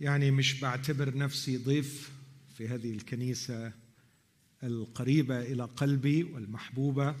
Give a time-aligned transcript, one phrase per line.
[0.00, 2.12] يعني مش بعتبر نفسي ضيف
[2.56, 3.72] في هذه الكنيسة
[4.62, 7.14] القريبة إلى قلبي والمحبوبة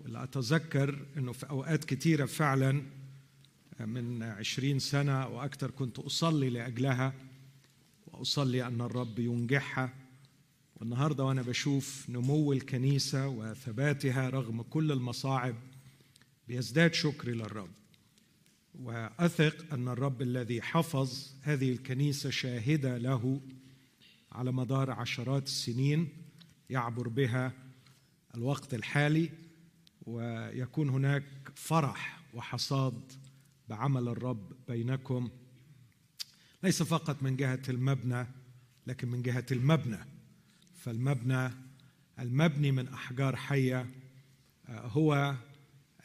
[0.00, 2.82] واللي أتذكر أنه في أوقات كثيرة فعلا
[3.80, 7.12] من عشرين سنة أو أكثر كنت أصلي لأجلها
[8.06, 9.94] وأصلي أن الرب ينجحها.
[10.76, 15.54] والنهاردة وأنا بشوف نمو الكنيسة وثباتها رغم كل المصاعب
[16.48, 17.70] بيزداد شكري للرب.
[18.82, 23.40] وأثق أن الرب الذي حفظ هذه الكنيسة شاهدة له
[24.32, 26.08] على مدار عشرات السنين
[26.70, 27.52] يعبر بها
[28.34, 29.30] الوقت الحالي
[30.06, 33.12] ويكون هناك فرح وحصاد
[33.68, 35.30] بعمل الرب بينكم
[36.62, 38.26] ليس فقط من جهة المبنى
[38.86, 39.98] لكن من جهة المبنى.
[40.74, 41.50] فالمبنى
[42.18, 43.90] المبني من أحجار حية
[44.68, 45.34] هو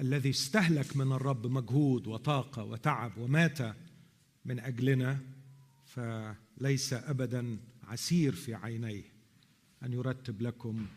[0.02, 3.60] الذي استهلك من الرب مجهود وطاقة وتعب ومات
[4.46, 5.20] من أجلنا
[5.86, 9.04] فليس ابدا عسير في عينيه
[9.84, 10.88] أن يرتب لكم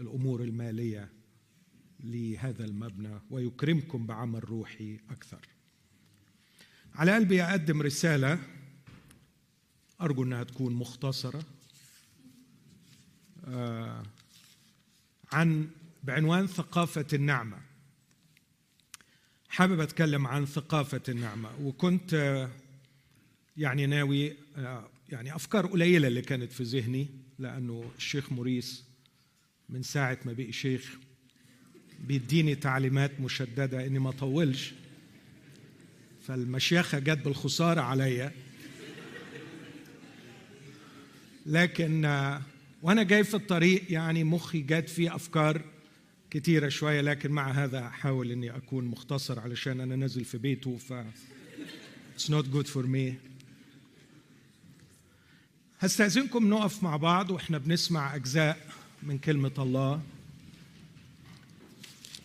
[0.00, 1.08] الأمور المالية
[2.00, 5.48] لهذا المبنى ويكرمكم بعمل روحي أكثر.
[6.94, 8.38] على قلبي أقدم رسالة
[10.00, 11.42] أرجو إنها تكون مختصرة
[15.32, 15.68] عن
[16.04, 17.63] بعنوان ثقافة النعمة.
[19.54, 22.48] حابب أتكلم عن ثقافة النعمة وكنت
[23.56, 24.36] يعني ناوي
[25.08, 28.84] يعني أفكار قليلة اللي كانت في ذهني لأنه الشيخ موريس
[29.68, 30.96] من ساعة ما بقي شيخ
[32.00, 34.72] بيديني تعليمات مشددة إني ما اطولش
[36.26, 38.32] فالمشيخة جت بالخسارة عليا.
[41.46, 42.04] لكن
[42.82, 45.73] وأنا جاي في الطريق يعني مخي جات فيه أفكار
[46.34, 50.92] كتيرة شوية لكن مع هذا أحاول إني أكون مختصر علشان أنا نازل في بيته ف
[52.16, 53.14] It's not good for me.
[55.80, 58.68] هستأذنكم نقف مع بعض وإحنا بنسمع أجزاء
[59.02, 60.02] من كلمة الله.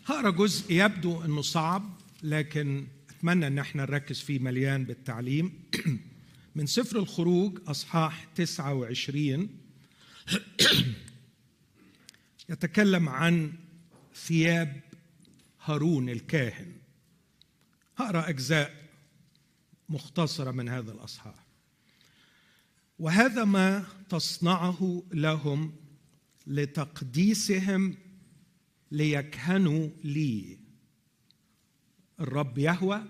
[0.06, 1.90] هقرأ جزء يبدو إنه صعب
[2.24, 5.54] لكن أتمنى إن إحنا نركز فيه مليان بالتعليم.
[6.56, 9.50] من سفر الخروج أصحاح 29
[12.50, 13.54] يتكلم عن
[14.26, 14.82] ثياب
[15.64, 16.74] هارون الكاهن.
[17.98, 18.90] هقرا أجزاء
[19.90, 21.46] مختصرة من هذا الأصحاح.
[23.00, 25.76] وهذا ما تصنعه لهم
[26.48, 27.98] لتقديسهم
[28.92, 30.60] ليكهنوا لي.
[32.20, 33.04] الرب يهوى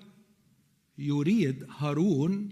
[0.98, 2.50] يريد هارون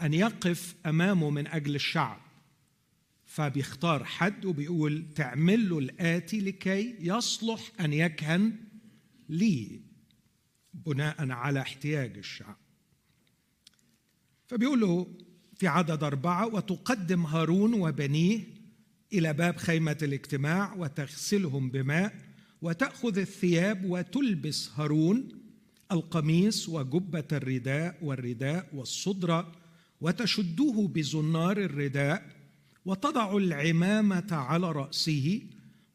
[0.00, 2.27] أن يقف أمامه من أجل الشعب.
[3.38, 8.52] فبيختار حد وبيقول تعمل له الآتي لكي يصلح أن يكهن
[9.28, 9.80] لي
[10.74, 12.56] بناء على احتياج الشعب.
[14.46, 15.06] فبيقول له
[15.54, 18.44] في عدد أربعة وتقدم هارون وبنيه
[19.12, 22.14] إلى باب خيمة الاجتماع وتغسلهم بماء
[22.62, 25.28] وتأخذ الثياب وتلبس هارون
[25.92, 29.52] القميص وجبة الرداء والرداء والصدرة
[30.00, 32.37] وتشده بزنار الرداء
[32.88, 35.42] وتضع العمامة على رأسه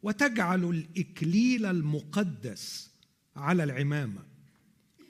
[0.03, 2.89] وتجعل الإكليل المقدس
[3.35, 4.21] على العمامة.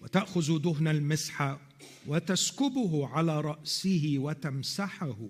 [0.01, 1.59] وتأخذ دهن المسحه
[2.07, 5.29] وتسكبه على رأسه وتمسحه.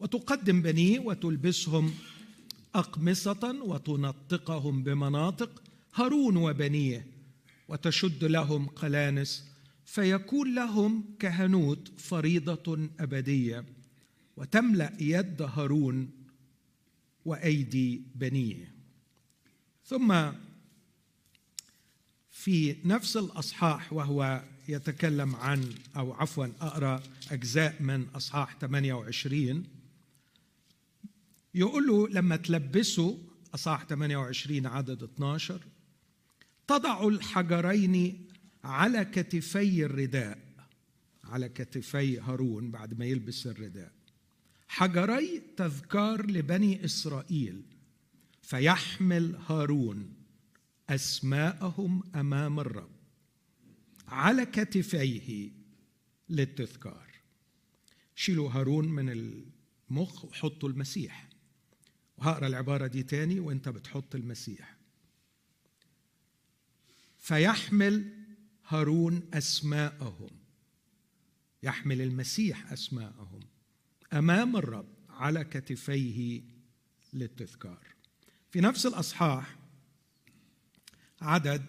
[0.00, 1.94] وتقدم بنيه وتلبسهم
[2.74, 5.62] أقمصة وتنطقهم بمناطق
[5.94, 7.06] هارون وبنيه.
[7.68, 9.44] وتشد لهم قلانس
[9.84, 13.83] فيكون لهم كهنوت فريضة أبدية.
[14.36, 16.10] وتملأ يد هارون
[17.24, 18.74] وأيدي بنيه.
[19.86, 20.32] ثم
[22.30, 29.64] في نفس الأصحاح وهو يتكلم عن أو عفوا أقرأ أجزاء من أصحاح 28
[31.54, 33.16] يقول له لما تلبسوا
[33.54, 35.60] أصحاح 28 عدد 12
[36.66, 38.26] تضع الحجرين
[38.64, 40.38] على كتفي الرداء
[41.24, 43.92] على كتفي هارون بعد ما يلبس الرداء.
[44.74, 47.62] حجري تذكار لبني إسرائيل
[48.42, 50.14] فيحمل هارون
[50.90, 52.90] أسماءهم أمام الرب
[54.08, 55.50] على كتفيه
[56.28, 57.10] للتذكار.
[58.14, 61.28] شيلوا هارون من المخ وحطوا المسيح.
[62.18, 64.76] وهقرأ العبارة دي تاني وانت بتحط المسيح.
[67.18, 68.12] فيحمل
[68.66, 70.30] هارون أسماءهم
[71.62, 73.33] يحمل المسيح أسماءهم.
[74.14, 76.42] أمام الرب على كتفيه
[77.12, 77.86] للتذكار.
[78.50, 79.56] في نفس الأصحاح
[81.20, 81.64] عدد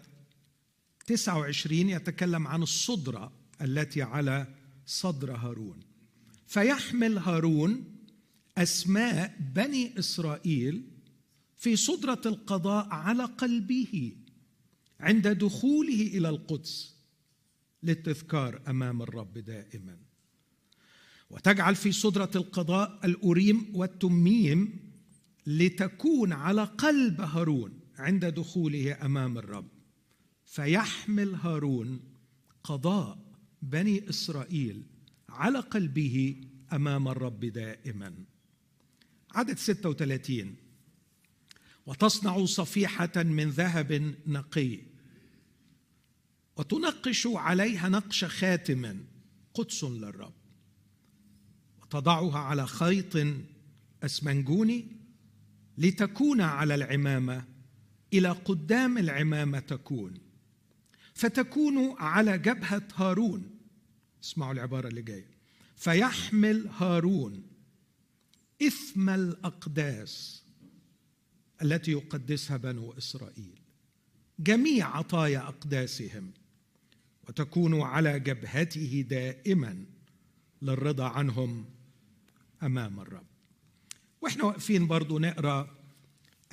[1.05, 3.31] 29 يتكلم عن الصدرة
[3.61, 4.47] التي على
[4.85, 5.79] صدر هارون.
[6.47, 7.95] فيحمل هارون
[8.57, 10.91] أسماء بني إسرائيل
[11.57, 14.17] في صدرة القضاء على قلبه
[14.99, 16.95] عند دخوله إلى القدس
[17.83, 20.04] للتذكار أمام الرب دائما.
[21.35, 24.79] وتجعل في صدرة القضاء الأوريم والتميم
[25.47, 29.67] لتكون على قلب هارون عند دخوله أمام الرب.
[30.45, 31.99] فيحمل هارون
[32.63, 33.17] قضاء
[33.61, 34.83] بني إسرائيل
[35.29, 36.41] على قلبه
[36.73, 38.15] أمام الرب دائما.
[39.31, 40.55] عدد 36
[41.85, 44.79] وتصنع صفيحة من ذهب نقي.
[46.57, 48.99] وتنقش عليها نقش خاتم
[49.53, 50.44] قدس للرب.
[51.85, 53.27] وتضعها على خيط
[54.03, 54.87] أسمنجوني
[55.77, 57.45] لتكون على العمامة
[58.13, 60.13] إلى قدام العمامة تكون.
[61.13, 63.49] فتكون على جبهة هارون.
[64.23, 65.27] اسمعوا العبارة اللي جاية.
[65.75, 67.43] فيحمل هارون
[68.61, 70.43] إثم الأقداس
[71.61, 73.59] التي يقدسها بنو إسرائيل.
[74.39, 76.31] جميع عطايا أقداسهم.
[77.27, 79.85] وتكون على جبهته دائما
[80.61, 81.65] للرضا عنهم
[82.63, 83.25] أمام الرب.
[84.21, 85.77] وإحنا واقفين برضو نقرأ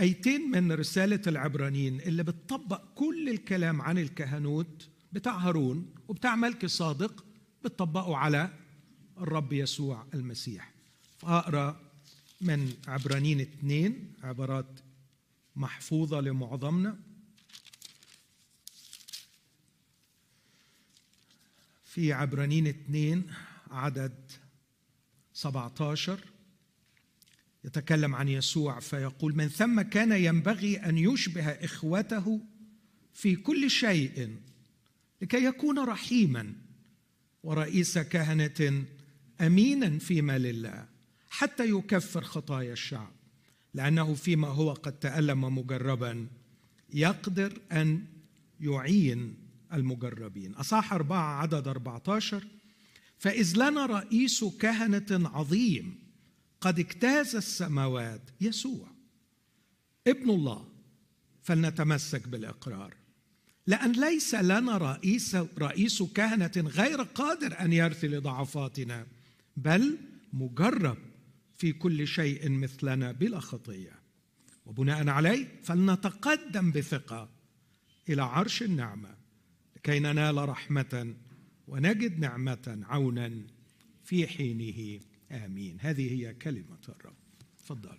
[0.01, 7.25] آيتين من رسالة العبرانيين اللي بتطبق كل الكلام عن الكهنوت بتاع هارون وبتاع ملك صادق
[7.65, 8.51] بتطبقه على
[9.19, 10.73] الرب يسوع المسيح.
[11.19, 11.81] فأقرأ
[12.41, 14.81] من عبرانيين اثنين عبارات
[15.57, 16.99] محفوظة لمعظمنا.
[21.85, 23.27] في عبرانيين اثنين
[23.71, 24.33] عدد
[25.35, 26.21] 17
[27.65, 32.41] يتكلم عن يسوع فيقول من ثم كان ينبغي أن يشبه إخوته
[33.13, 34.37] في كل شيء
[35.23, 36.53] لكي يكون رحيما
[37.43, 38.85] ورئيس كهنة
[39.41, 40.89] امينا فيما لله
[41.31, 43.13] حتى يكفر خطايا الشعب
[43.75, 46.27] لأنه فيما هو قد تألم مجربا
[46.95, 48.05] يقدر أن
[48.61, 49.35] يعين
[49.73, 50.55] المجربين.
[50.55, 52.45] اصح أربعة عدد 14
[53.23, 55.99] فإذ لنا رئيس كهنة عظيم
[56.61, 58.89] قد اجتاز السماوات يسوع.
[60.07, 60.69] ابن الله
[61.43, 62.95] فلنتمسك بالإقرار.
[63.67, 69.07] لأن ليس لنا رئيس رئيس كهنة غير قادر أن يرثي لضعفاتنا
[69.57, 69.99] بل
[70.33, 70.99] مجرب
[71.59, 73.99] في كل شيء مثلنا بلا خطية.
[74.67, 77.29] وبناء عليه فلنتقدم بثقة
[78.09, 79.15] إلى عرش النعمة
[79.77, 81.15] لكي ننال رحمة
[81.69, 83.33] ونجد نعمة عونا
[84.05, 85.01] في حينه.
[85.33, 85.77] آمين.
[85.81, 87.15] هذه هي كلمة الرب.
[87.59, 87.99] تفضل.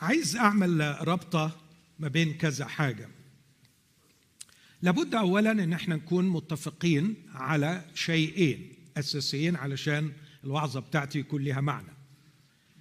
[0.00, 1.60] عايز أعمل ربطة
[1.98, 3.08] ما بين كذا حاجة.
[4.82, 10.12] لابد اولا إن إحنا نكون متفقين على شيئين أساسيين علشان
[10.44, 11.92] الوعظة بتاعتي يكون لها معنى.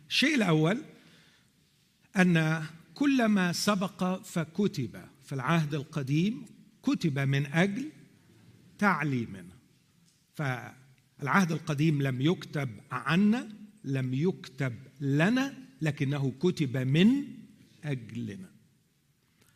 [0.10, 0.82] الشيء الأول
[2.18, 2.64] أن
[2.94, 6.46] كل ما سبق فكتب في العهد القديم
[6.84, 7.92] كتب من أجل
[8.78, 9.56] تعليمنا
[10.36, 13.50] فالعهد القديم لم يكتب عنا
[13.84, 17.24] لم يكتب لنا لكنه كتب من
[17.84, 18.50] أجلنا.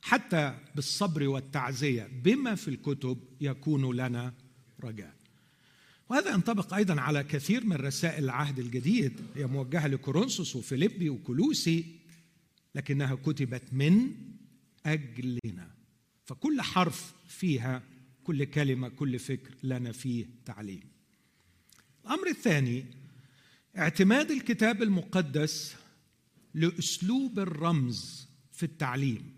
[0.01, 4.33] حتى بالصبر والتعزية بما في الكتب يكون لنا
[4.83, 5.15] رجاء.
[6.09, 11.98] وهذا ينطبق أيضا على كثير من رسائل العهد الجديد هي موجهة لكورنثوس وفيليبي وكلوسي
[12.75, 14.15] لكنها كتبت من
[14.85, 15.71] أجلنا.
[16.25, 17.83] فكل حرف فيها
[18.23, 20.83] كل كلمة كل فكر لنا فيه تعليم.
[22.05, 22.85] الأمر الثاني
[23.77, 25.75] اعتماد الكتاب المقدس
[26.53, 29.33] لأسلوب الرمز في التعليم.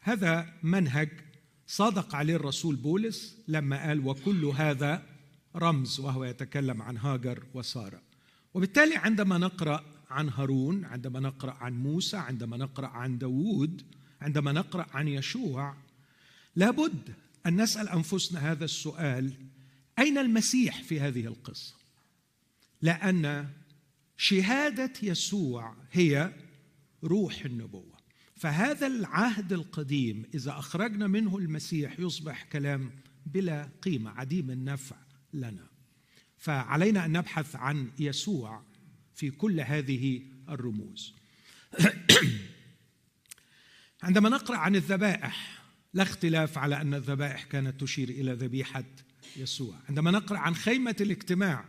[0.00, 1.08] هذا منهج
[1.66, 5.06] صادق عليه الرسول بولس لما قال وكل هذا
[5.56, 8.02] رمز وهو يتكلم عن هاجر وسارة.
[8.54, 13.82] وبالتالي عندما نقرأ عن هارون عندما نقرأ عن موسى عندما نقرأ عن داوود
[14.20, 15.76] عندما نقرأ عن يشوع
[16.56, 17.14] لابد
[17.46, 19.32] أن نسأل أنفسنا هذا السؤال
[19.98, 21.74] أين المسيح في هذه القصة؟
[22.82, 23.48] لأن
[24.16, 26.32] شهادة يسوع هي
[27.04, 27.98] روح النبوة.
[28.36, 32.90] فهذا العهد القديم إذا أخرجنا منه المسيح يصبح كلام
[33.26, 34.96] بلا قيمة عديم النفع
[35.32, 35.66] لنا.
[36.36, 38.62] فعلينا أن نبحث عن يسوع
[39.18, 41.14] في كل هذه الرموز.
[44.02, 45.62] عندما نقرأ عن الذبائح
[45.94, 48.84] لا اختلاف على أن الذبائح كانت تشير إلى ذبيحة
[49.36, 49.74] يسوع.
[49.88, 51.64] عندما نقرأ عن خيمة الاجتماع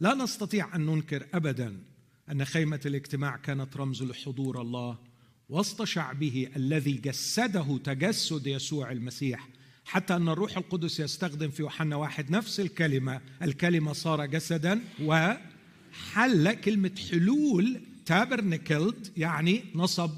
[0.00, 1.82] لا نستطيع أن ننكر ابدا
[2.30, 4.98] أن خيمة الاجتماع كانت رمز لحضور الله
[5.48, 9.48] وسط شعبه الذي جسده تجسد يسوع المسيح
[9.84, 13.20] حتى أن الروح القدس يستخدم في يوحنا واحد نفس الكلمة.
[13.42, 14.80] الكلمة صار جسدا
[15.92, 20.10] وحل كلمة حلول تابرنكلد يعني نصب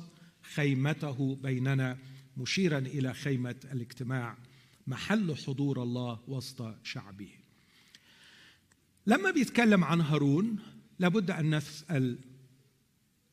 [0.55, 1.99] خيمته بيننا
[2.37, 4.37] مشيرا إلى خيمة الاجتماع
[4.87, 7.29] محل حضور الله وسط شعبه.
[9.07, 10.59] لما بيتكلم عن هارون
[10.99, 12.19] لابد أن نسأل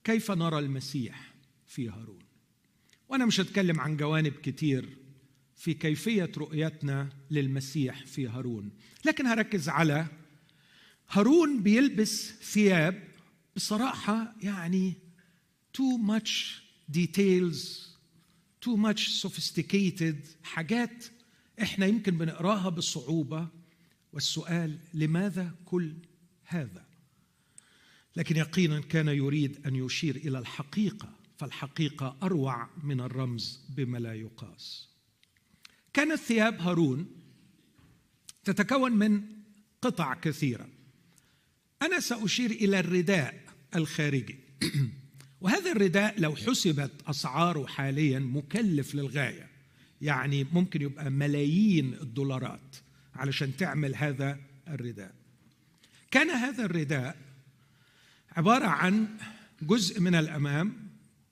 [0.04, 1.34] كيف نرى المسيح
[1.68, 2.20] في هارون؟
[3.10, 4.98] وأنا مش هتكلم عن جوانب كتير
[5.56, 8.72] في كيفية رؤيتنا للمسيح في هارون
[9.06, 10.21] لكن هركز على
[11.12, 13.08] هارون بيلبس ثياب
[13.56, 14.94] بصراحة يعني
[15.78, 16.32] too much
[16.98, 17.92] details
[18.66, 21.06] too much sophisticated حاجات
[21.62, 23.48] إحنا يمكن بنقراها بصعوبة.
[24.14, 25.96] والسؤال لماذا كل
[26.46, 26.86] هذا؟
[28.16, 34.90] لكن يقينا كان يريد أن يشير إلى الحقيقة فالحقيقة أروع من الرمز بما لا يقاس.
[35.94, 37.08] كانت ثياب هارون
[38.44, 39.24] تتكون من
[39.82, 40.70] قطع كثيرة.
[41.82, 43.44] أنا سأشير إلى الرداء
[43.76, 44.40] الخارجي.
[45.42, 49.50] وهذا الرداء لو حسبت أسعاره حاليا مكلف للغاية
[50.02, 52.76] يعني ممكن يبقى ملايين الدولارات
[53.16, 55.16] علشان تعمل هذا الرداء.
[56.12, 57.18] كان هذا الرداء
[58.32, 59.18] عبارة عن
[59.62, 60.90] جزء من الأمام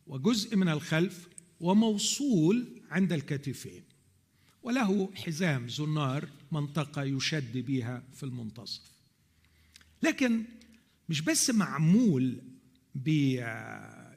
[0.08, 1.28] وجزء من الخلف
[1.60, 3.84] وموصول عند الكتفين
[4.64, 8.99] وله حزام زنار منطقة يشد بها في المنتصف.
[10.04, 10.44] لكن
[11.10, 12.42] مش بس معمول
[12.96, 13.08] ب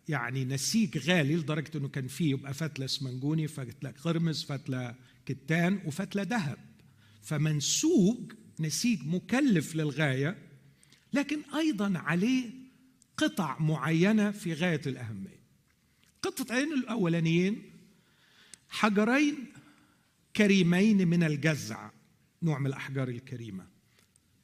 [0.09, 4.95] يعني نسيج غالي لدرجة إنه كان فيه يبقى فتلة اسمنجوني فتلة قرمز فتلة
[5.27, 6.59] كتان وفتلة ذهب.
[7.23, 10.39] فمنسوج نسيج مكلف للغاية
[11.13, 12.51] لكن أيضا عليه
[13.17, 15.43] قطع معينة في غاية الأهمية.
[16.23, 17.63] قطعين الأولانيين
[18.69, 19.35] حجرين
[20.37, 21.91] كريمين من الجزع
[22.43, 23.67] نوع من الأحجار الكريمة.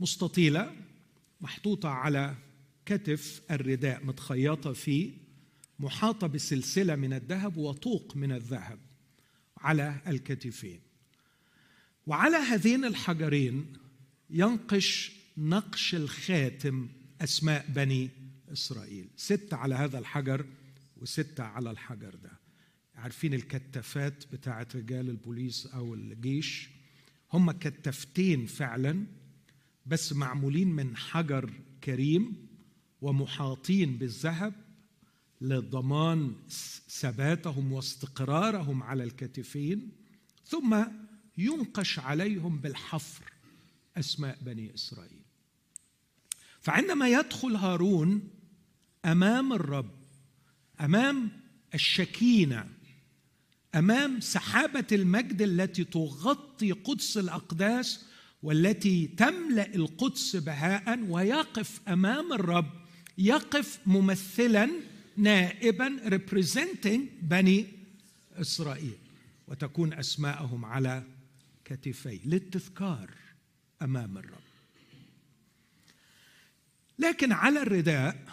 [0.01, 0.77] مستطيلة
[1.41, 2.35] محطوطة على
[2.87, 5.13] كتف الرداء متخيطة فيه
[5.79, 8.79] محاطة بسلسلة من الذهب وطوق من الذهب
[9.57, 10.81] على الكتفين.
[12.07, 13.73] وعلى هذين الحجرين
[14.31, 16.89] ينقش نقش الخاتم
[17.21, 18.11] أسماء بني
[18.53, 19.09] إسرائيل.
[19.17, 20.47] ستة على هذا الحجر
[20.97, 22.33] وستة على الحجر ده.
[22.95, 26.69] عارفين الكتافات بتاعت رجال البوليس أو الجيش؟
[27.33, 29.07] هم كتافتين فعلا.
[29.89, 31.53] بس معمولين من حجر
[31.85, 32.49] كريم
[33.01, 34.55] ومحاطين بالذهب
[35.41, 36.35] لضمان
[36.89, 39.91] ثباتهم واستقرارهم على الكتفين
[40.45, 40.85] ثم
[41.39, 43.33] ينقش عليهم بالحفر
[43.97, 45.23] أسماء بني إسرائيل.
[46.61, 48.29] فعندما يدخل هارون
[49.05, 49.99] أمام الرب
[50.81, 51.31] أمام
[51.75, 52.69] الشكينة
[53.75, 58.05] أمام سحابة المجد التي تغطي قدس الأقداس
[58.43, 62.71] والتي تملأ القدس بهاء ويقف أمام الرب
[63.19, 64.71] يقف ممثلا
[65.17, 67.67] نائبا representing بني
[68.35, 68.99] إسرائيل.
[69.49, 71.03] وتكون أسماءهم على
[71.65, 73.11] كتفي للتذكار
[73.83, 74.49] أمام الرب.
[76.99, 78.27] لكن على الرداء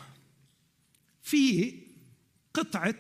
[1.22, 1.74] في
[2.54, 3.00] قطعة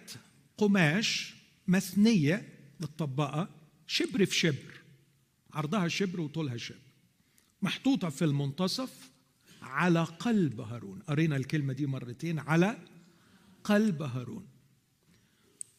[0.57, 1.35] قماش
[1.67, 3.49] مثنية متطبقه
[3.87, 4.81] شبر في شبر.
[5.53, 6.84] عرضها شبر وطولها شبر.
[7.65, 9.11] محطوطة في المنتصف
[9.61, 10.99] على قلب هارون.
[10.99, 12.39] قرينا الكلمة دي مرتين.
[12.39, 12.77] على
[13.63, 14.47] قلب هارون.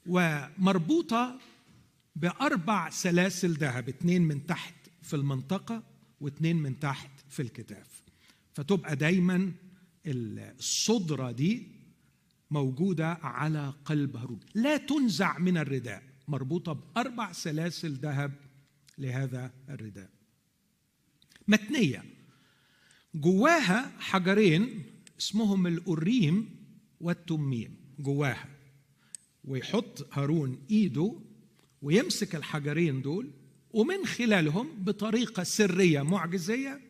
[0.07, 1.38] ومربوطة
[2.16, 3.88] بأربع سلاسل ذهب.
[3.88, 5.83] اثنين من تحت في المنطقة
[6.21, 8.02] واثنين من تحت في الكتاف.
[8.55, 9.52] فتبقى دايما
[10.07, 11.69] الصدرة دي
[12.50, 14.40] موجودة على قلب هارون.
[14.55, 16.02] لا تنزع من الرداء.
[16.28, 18.33] مربوطة بأربع سلاسل ذهب
[18.99, 20.15] لهذا الرداء.
[21.49, 22.05] متنية.
[23.15, 24.85] جواها حجرين
[25.21, 26.57] اسمهم الأوريم
[27.00, 27.76] والتميم.
[27.99, 28.49] جواها.
[29.45, 31.15] ويحط هارون إيده
[31.83, 33.31] ويمسك الحجرين دول
[33.71, 36.81] ومن خلالهم بطريقة سرية معجزية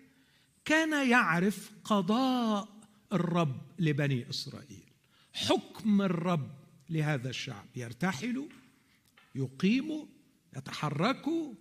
[0.64, 2.68] كان يعرف قضاء
[3.12, 4.84] الرب لبني إسرائيل.
[5.32, 6.50] حكم الرب
[6.90, 7.66] لهذا الشعب.
[7.76, 8.46] يرتحلوا
[9.34, 10.06] يقيموا
[10.56, 11.54] يتحركوا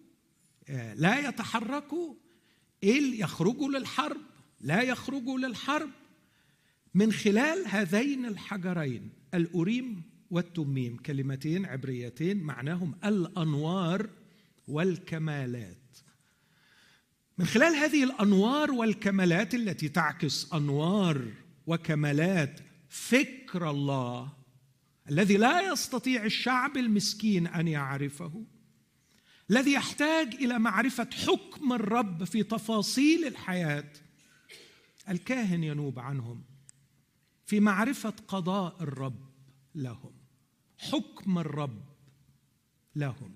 [0.70, 2.16] آه، لا يتحركوا
[2.84, 4.18] إيه يخرجوا للحرب؟
[4.62, 5.90] لا يخرجوا للحرب.
[6.94, 14.10] من خلال هذين الحجرين الأوريم والتميم كلمتين عبريتين معناهم الأنوار
[14.68, 15.78] والكمالات.
[17.38, 21.34] من خلال هذه الأنوار والكمالات التي تعكس أنوار
[21.68, 24.34] وكمالات فكر الله
[25.10, 28.44] الذي لا يستطيع الشعب المسكين أن يعرفه
[29.52, 33.92] الذي يحتاج إلى معرفة حكم الرب في تفاصيل الحياة.
[35.10, 36.44] الكاهن ينوب عنهم
[37.46, 39.30] في معرفة قضاء الرب
[39.76, 40.12] لهم
[40.78, 41.84] حكم الرب
[42.96, 43.34] لهم.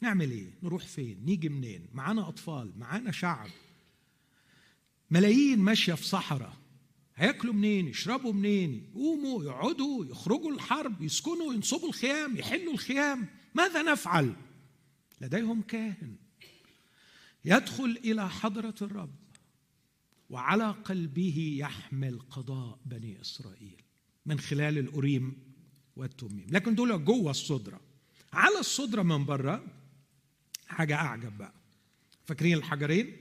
[0.00, 3.48] نعمل إيه؟ نروح فين؟ نيجي منين؟ معانا أطفال معانا شعب.
[5.10, 6.56] ملايين ماشية في صحراء.
[7.16, 13.26] هياكلوا منين؟ يشربوا منين؟ يقوموا يقعدوا يخرجوا الحرب يسكنوا ينصبوا الخيام يحلوا الخيام.
[13.54, 14.34] ماذا نفعل؟
[15.20, 16.16] لديهم كاهن
[17.44, 19.14] يدخل إلى حضرة الرب
[20.30, 23.82] وعلى قلبه يحمل قضاء بني إسرائيل
[24.26, 25.36] من خلال الأريم
[25.96, 26.46] والتميم.
[26.50, 27.80] لكن دول جوه الصدرة.
[28.32, 29.64] على الصدرة من بره
[30.66, 31.52] حاجة أعجب بقى.
[32.26, 33.16] فاكرين الحجرين؟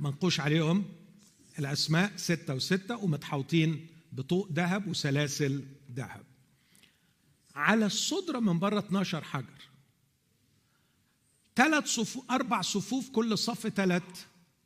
[0.00, 0.84] منقوش عليهم
[1.58, 5.64] الأسماء ستة وستة ومتحوطين بطوق ذهب وسلاسل
[5.94, 6.24] ذهب.
[7.54, 9.68] على الصدرة من بره 12 حجر.
[11.56, 14.02] ثلاث صفوف أربع صفوف كل صف ثلاث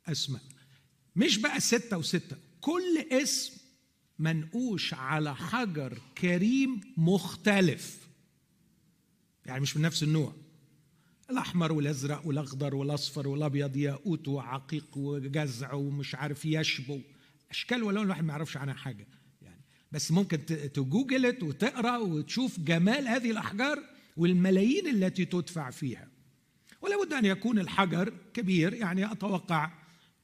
[0.07, 0.41] أسماء.
[1.15, 2.37] مش بقى ستة وستة.
[2.61, 3.53] كل اسم
[4.19, 8.07] منقوش على حجر كريم مختلف.
[9.45, 10.33] يعني مش من نفس النوع.
[11.29, 16.99] الأحمر والأزرق والأخضر والأصفر والأبيض ياقوت وعقيق وجزع ومش عارف يشبو.
[17.51, 19.07] أشكال ولون الواحد ما يعرفش عنها حاجة
[19.41, 19.61] يعني.
[19.91, 23.79] بس ممكن تجوجلت وتقرأ وتشوف جمال هذه الأحجار
[24.17, 26.10] والملايين التي تدفع فيها.
[26.81, 29.71] ولا بد أن يكون الحجر كبير يعني أتوقع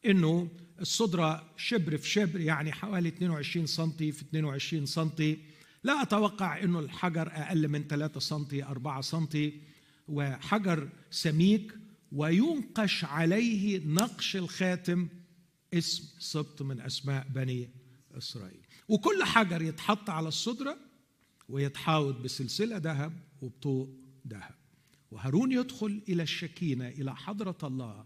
[0.06, 0.50] إنه
[0.82, 5.10] الصدرة شبر في شبر يعني حوالي 22 سم في 22 سم
[5.84, 9.28] لا أتوقع أنه الحجر أقل من 3 سم 4 سم
[10.08, 11.74] وحجر سميك
[12.12, 15.08] وينقش عليه نقش الخاتم
[15.74, 17.70] اسم سبط من أسماء بني
[18.18, 18.62] إسرائيل.
[18.88, 20.78] وكل حجر يتحط على الصدرة
[21.50, 23.90] ويتحاوط بسلسلة ذهب وبطوق
[24.28, 24.57] ذهب.
[25.12, 28.06] وهارون يدخل إلى الشكينة إلى حضرة الله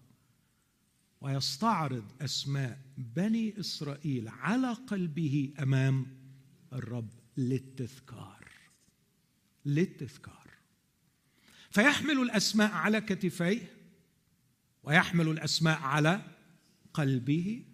[1.21, 6.05] ويستعرض أسماء بني إسرائيل على قلبه أمام
[6.73, 8.47] الرب للتذكار
[9.65, 10.47] للتذكار.
[11.69, 13.73] فيحمل الأسماء على كتفيه
[14.83, 16.21] ويحمل الأسماء على
[16.93, 17.65] قلبه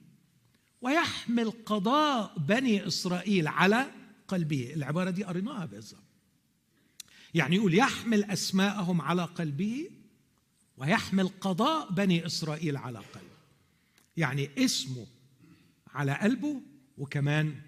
[0.82, 3.92] ويحمل قضاء بني إسرائيل على
[4.28, 4.74] قلبه.
[4.74, 6.04] العبارة دي قريناها بالظبط
[7.34, 9.90] يعني يقول يحمل أسماءهم على قلبه
[10.78, 13.38] ويحمل قضاء بني إسرائيل على قلبه.
[14.18, 15.08] يعني اسمه
[15.88, 16.62] على قلبه
[16.98, 17.62] وكمان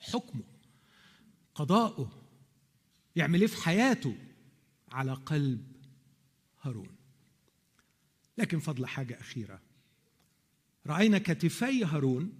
[0.00, 0.42] حكمه
[1.54, 2.22] قضاؤه
[3.16, 4.16] يعمل إيه في حياته
[4.92, 5.72] على قلب
[6.62, 6.96] هارون.
[8.38, 9.60] لكن فضل حاجة أخيرة
[10.86, 12.32] رأينا كتفي هارون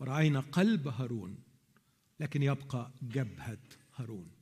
[0.00, 1.38] ورأينا قلب هارون
[2.20, 3.58] لكن يبقى جبهة
[3.96, 4.35] هارون.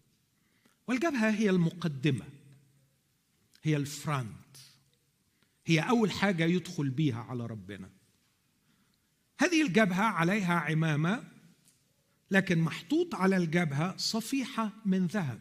[0.87, 2.25] والجبهة هي المقدمة
[3.63, 4.57] هي الفرونت
[5.67, 7.91] هي أول حاجة يدخل بيها على ربنا.
[9.39, 11.25] هذه الجبهة عليها عمامة
[12.31, 15.41] لكن محطوط على الجبهة صفيحة من ذهب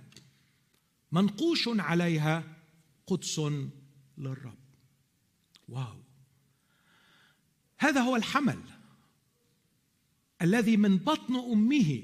[1.11, 2.43] منقوش عليها
[3.07, 3.39] قدس
[4.17, 4.57] للرب.
[5.69, 6.03] واو!
[7.77, 8.59] هذا هو الحمل
[10.41, 12.03] الذي من بطن أمه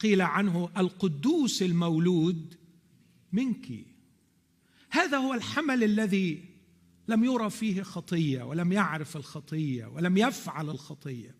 [0.00, 2.54] قيل عنه القدوس المولود
[3.32, 3.68] منك.
[4.90, 6.44] هذا هو الحمل الذي
[7.08, 11.34] لم يرى فيه خطية ولم يعرف الخطية ولم يفعل الخطية.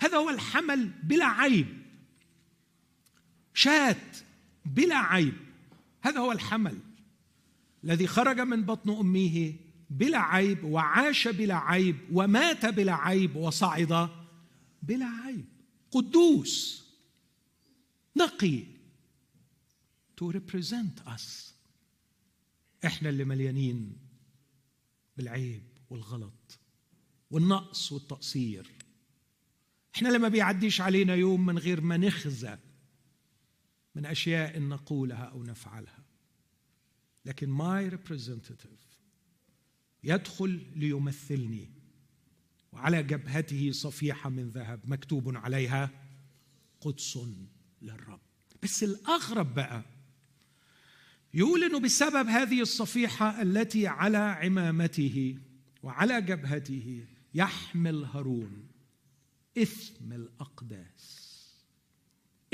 [0.00, 1.66] هذا هو الحمل بلا عيب.
[3.54, 4.16] شات
[4.64, 5.34] بلا عيب.
[6.02, 6.78] هذا هو الحمل
[7.84, 9.54] الذي خرج من بطن أمه
[9.90, 14.08] بلا عيب وعاش بلا عيب ومات بلا عيب وصعد
[14.82, 15.44] بلا عيب.
[15.90, 16.81] قدوس.
[18.16, 18.64] نقي.
[20.20, 21.52] To represent us.
[22.84, 23.96] إحنا اللي مليانين
[25.16, 26.58] بالعيب والغلط
[27.30, 28.70] والنقص والتقصير.
[29.94, 32.58] إحنا لما بيعديش علينا يوم من غير ما نخزى
[33.94, 36.04] من أشياء نقولها أو نفعلها.
[37.24, 38.66] لكن my representative
[40.04, 41.70] يدخل ليمثلني
[42.72, 45.90] وعلى جبهته صفيحة من ذهب مكتوب عليها
[46.80, 47.18] قدس.
[47.82, 48.20] للرب.
[48.62, 49.82] بس الأغرب بقى
[51.34, 55.38] يقول إنه بسبب هذه الصفيحة التي على عمامته
[55.82, 58.68] وعلى جبهته يحمل هارون
[59.58, 61.22] إثم الأقداس.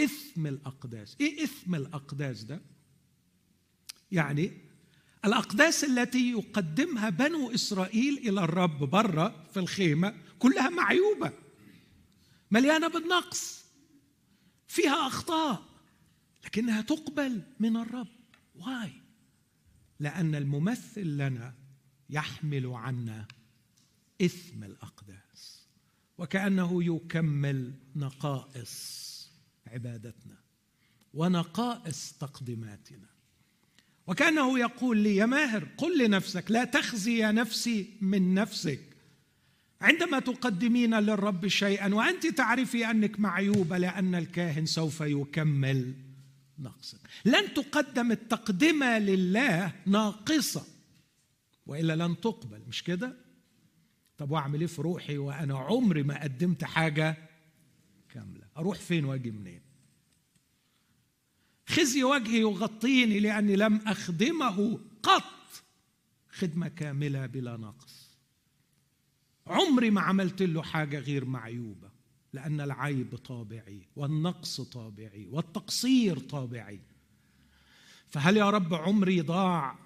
[0.01, 1.17] إثم الأقداس.
[1.21, 2.61] إيه إثم الأقداس ده؟
[4.12, 4.53] يعني
[5.25, 11.33] الأقداس التي يقدمها بنو إسرائيل إلى الرب بره في الخيمة كلها معيوبة
[12.51, 13.64] مليانة بالنقص.
[14.68, 15.62] فيها أخطاء
[16.44, 18.07] لكنها تقبل من الرب.
[18.54, 18.92] واي
[20.00, 21.54] لأن الممثل لنا
[22.11, 23.26] يحمل عنا
[24.22, 25.66] إثم الأقداس
[26.18, 29.09] وكأنه يكمل نقائص
[29.66, 30.37] عبادتنا
[31.14, 33.09] ونقائص تقديماتنا
[34.07, 38.88] وكأنه يقول لي يا ماهر قل لنفسك لا تخزي يا نفسي من نفسك.
[39.81, 45.95] عندما تقدمين للرب شيئا وأنت تعرفي أنك معيوبة لأن الكاهن سوف يكمل
[46.59, 46.99] نقصك.
[47.25, 50.67] لن تقدم التقدمة لله ناقصة
[51.67, 53.17] وإلا لن تقبل مش كده؟
[54.19, 57.17] طب واعمل إيه في روحي وأنا عمري ما قدمت حاجة
[58.14, 59.61] كاملة؟ أروح فين وأجي منين؟
[61.67, 65.23] خزي وجهي يغطيني لأني لم أخدمه قط
[66.31, 68.08] خدمة كاملة بلا نقص.
[69.49, 71.91] عمري ما عملت له حاجة غير معيوبة
[72.33, 76.81] لأن العيب طابعي والنقص طابعي والتقصير طابعي.
[78.09, 79.79] فهل يا رب عمري ضاع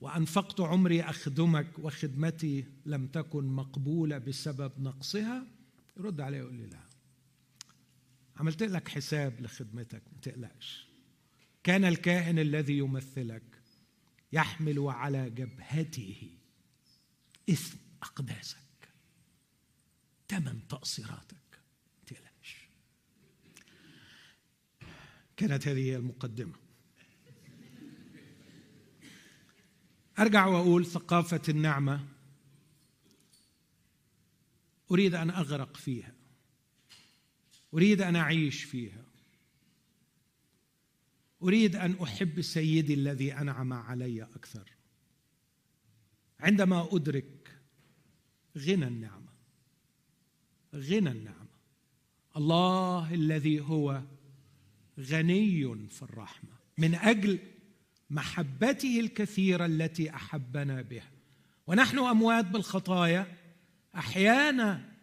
[0.00, 5.46] وأنفقت عمري أخدمك وخدمتي لم تكن مقبولة بسبب نقصها؟
[5.96, 6.80] يرد علي يقول لي لا.
[8.36, 10.86] عملت لك حساب لخدمتك ما تقلقش.
[11.64, 13.62] كان الكاهن الذي يمثلك
[14.32, 16.30] يحمل على جبهته
[17.50, 18.63] إثم أقداسك.
[20.34, 21.60] ثمن تقصيراتك
[22.06, 22.68] تقلقش
[25.36, 26.54] كانت هذه هي المقدمة.
[30.18, 32.06] أرجع وأقول ثقافة النعمة
[34.90, 36.14] أريد أن أغرق فيها.
[37.74, 39.04] أريد أن أعيش فيها.
[41.42, 44.70] أريد أن أحب سيدي الذي أنعم علي أكثر.
[46.40, 47.60] عندما أدرك
[48.58, 49.23] غنى النعمة
[50.74, 51.54] غنى النعمة.
[52.36, 54.02] الله الذي هو
[55.00, 56.50] غني في الرحمة.
[56.78, 57.38] من أجل
[58.10, 61.10] محبته الكثيرة التي أحبنا بها.
[61.66, 63.36] ونحن أموات بالخطايا.
[63.96, 64.94] أحيانا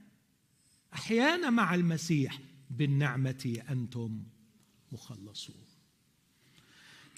[0.94, 4.24] أحيانا مع المسيح بالنعمة أنتم
[4.92, 5.56] مخلصون.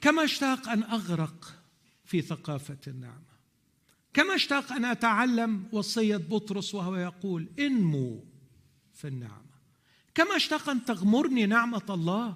[0.01, 1.63] كما اشتاق أن أغرق
[2.05, 3.33] في ثقافة النعمة.
[4.13, 8.25] كما اشتاق أن أتعلم وصية بطرس وهو يقول إنمو
[8.93, 9.53] في النعمة.
[10.15, 12.35] كما اشتاق أن تغمرني نعمة الله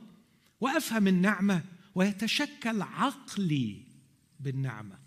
[0.61, 1.63] وأفهم النعمة
[1.95, 3.83] ويتشكل عقلي
[4.39, 4.99] بالنعمة.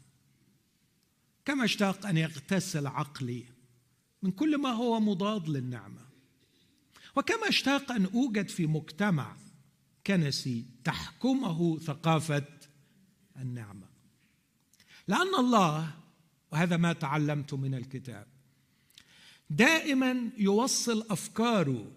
[1.44, 3.44] كما اشتاق أن يغتسل عقلي
[4.22, 6.00] من كل ما هو مضاد للنعمة.
[7.16, 9.36] وكما اشتاق أن أوجد في مجتمع
[10.06, 12.46] كنسي تحكمه ثقافة
[13.36, 13.86] النعمة.
[15.08, 15.94] لأن الله
[16.52, 18.26] وهذا ما تعلمت من الكتاب
[19.50, 21.92] دائما يوصل أفكاره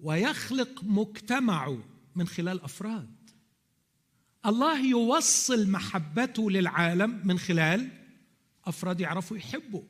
[0.00, 1.78] ويخلق مجتمعه
[2.14, 3.16] من خلال أفراد.
[4.46, 7.90] الله يوصل محبته للعالم من خلال
[8.64, 9.82] أفراد يعرفوا يحبوا.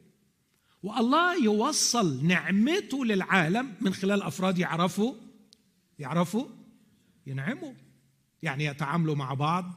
[0.83, 5.15] والله يوصل نعمته للعالم من خلال أفراد يعرفوا
[5.99, 6.47] يعرفوا
[7.27, 7.73] ينعموا
[8.43, 9.75] يعني يتعاملوا مع بعض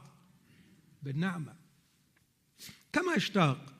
[1.02, 1.54] بالنعمة.
[2.92, 3.74] كما اشتاق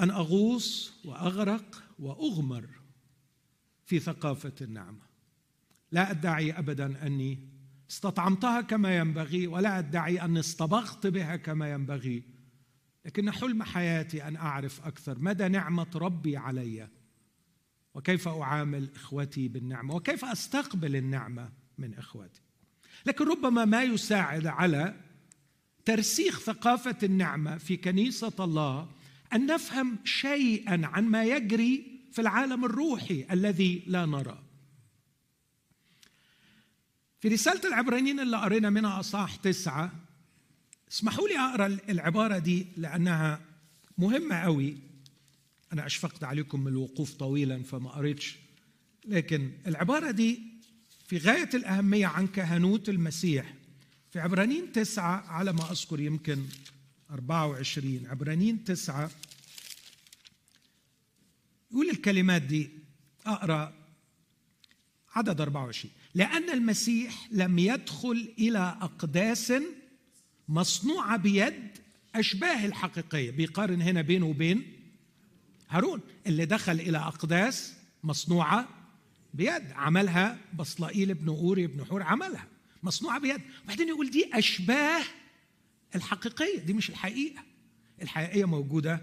[0.00, 2.68] أن أغوص وأغرق وأغمر
[3.84, 5.04] في ثقافة النعمة.
[5.92, 7.48] لا أدعي ابدا أني
[7.90, 12.22] استطعمتها كما ينبغي ولا أدعي أني اصطبغت بها كما ينبغي
[13.04, 15.18] لكن حلم حياتي أن أعرف أكثر.
[15.18, 16.88] مدى نعمة ربي علي؟
[17.94, 22.40] وكيف أعامل إخوتي بالنعمة؟ وكيف أستقبل النعمة من إخوتي؟
[23.06, 25.00] لكن ربما ما يساعد على
[25.84, 28.90] ترسيخ ثقافة النعمة في كنيسة الله
[29.34, 34.42] أن نفهم شيئا عن ما يجري في العالم الروحي الذي لا نرى.
[37.20, 39.92] في رسالة العبرانيين اللي قرينا منها أصحاح تسعة
[40.92, 43.40] اسمحوا لي أقرأ العبارة دي لأنها
[43.98, 44.76] مهمة قوي.
[45.72, 48.36] أنا أشفقت عليكم من الوقوف طويلا فما قريتش.
[49.04, 50.40] لكن العبارة دي
[51.06, 53.54] في غاية الأهمية عن كهنوت المسيح.
[54.10, 56.44] في عبرانيين تسعة على ما أذكر يمكن
[57.10, 59.10] 24 عبرانيين تسعة.
[61.70, 62.70] يقول الكلمات دي
[63.26, 63.74] أقرأ
[65.14, 69.52] عدد 24 لأن المسيح لم يدخل إلى أقداس
[70.48, 71.70] مصنوعة بيد
[72.14, 73.30] أشباه الحقيقية.
[73.30, 74.72] بيقارن هنا بينه وبين
[75.68, 78.68] هارون اللي دخل إلى أقداس مصنوعة
[79.34, 79.72] بيد.
[79.72, 82.46] عملها بصلائيل بن أوري بن حور عملها
[82.82, 83.40] مصنوعة بيد.
[83.64, 85.04] وبعدين يقول دي أشباه
[85.94, 87.42] الحقيقية دي مش الحقيقة.
[88.02, 89.00] الحقيقية موجودة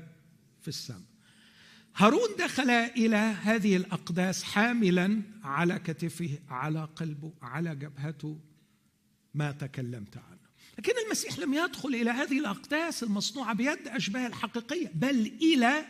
[0.61, 1.11] في السماء.
[1.95, 8.39] هارون دخل إلى هذه الأقداس حاملا على كتفه على قلبه على جبهته
[9.33, 10.41] ما تكلمت عنه.
[10.77, 15.85] لكن المسيح لم يدخل إلى هذه الأقداس المصنوعة بيد أشباه الحقيقية بل إلى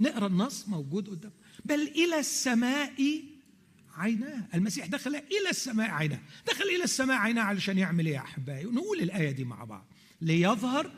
[0.00, 1.32] نقرأ النص موجود قدام
[1.64, 3.22] بل إلى السماء
[3.96, 4.48] عيناه.
[4.54, 6.20] المسيح دخل إلى السماء عيناه.
[6.46, 9.86] دخل إلى السماء عيناه علشان يعمل إيه يا أحبائي؟ نقول الآية دي مع بعض.
[10.20, 10.92] ليظهر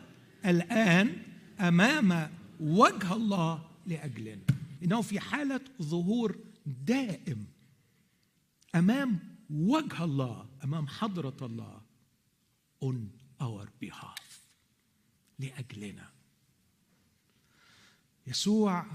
[0.44, 1.22] الآن
[1.60, 4.42] أمام وجه الله لأجلنا.
[4.82, 7.46] إنه في حالة ظهور دائم
[8.74, 9.18] أمام
[9.50, 11.82] وجه الله أمام حضرة الله
[12.84, 12.96] on
[13.42, 14.22] our behalf
[15.38, 16.10] لأجلنا.
[18.26, 18.86] يسوع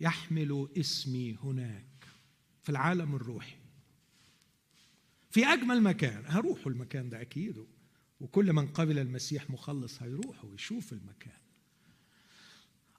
[0.00, 2.08] يحمل اسمي هناك
[2.62, 3.56] في العالم الروحي.
[5.30, 7.66] في أجمل مكان هروحوا المكان ده أكيد.
[8.22, 11.38] وكل من قبل المسيح مخلص هيروح ويشوف المكان.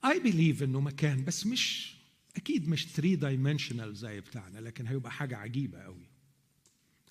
[0.06, 1.96] I believe إنه مكان بس مش
[2.36, 6.08] أكيد مش 3 dimensional زي بتاعنا لكن هيبقى حاجة عجيبة قوي.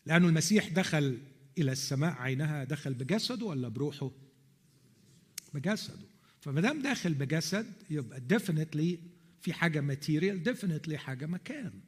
[0.07, 1.19] لأنه المسيح دخل
[1.59, 4.11] إلى السماء عينها دخل بجسده ولا بروحه؟
[5.55, 6.07] بجسده.
[6.41, 8.99] فما دام داخل بجسد يبقى definitely
[9.41, 11.81] في حاجة material definitely حاجة مكان.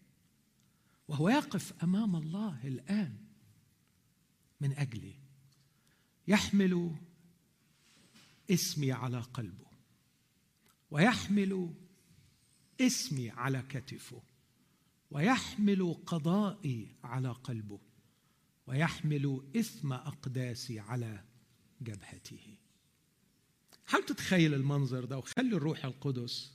[1.09, 3.17] وهو يقف أمام الله الآن
[4.61, 5.24] من أجلي.
[6.29, 6.97] يحمل
[8.51, 9.67] اسمي على قلبه
[10.91, 11.75] ويحمل
[12.81, 14.23] اسمي على كتفه
[15.11, 17.81] ويحمل قضائي على قلبه
[18.67, 21.25] ويحمل إثم أقداسي على
[21.81, 22.57] جبهته.
[23.87, 26.53] حاول تتخيل المنظر ده؟ وخلي الروح القدس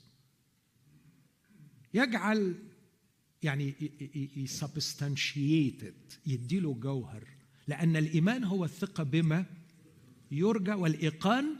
[1.94, 2.56] يجعل
[3.44, 3.76] يعني
[4.36, 7.39] ي substantiate it يديله جوهر.
[7.70, 9.46] لأن الإيمان هو الثقة بما
[10.32, 11.56] يرجى والإيقان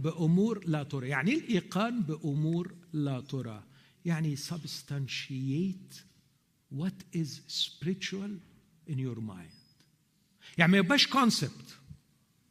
[0.00, 1.08] بأمور لا ترى.
[1.08, 3.64] يعني إيه الإيقان بأمور لا ترى؟
[4.04, 5.94] يعني substantiate
[6.74, 8.30] what is spiritual
[8.88, 9.84] in your mind.
[10.58, 11.78] يعني ما يبقاش concept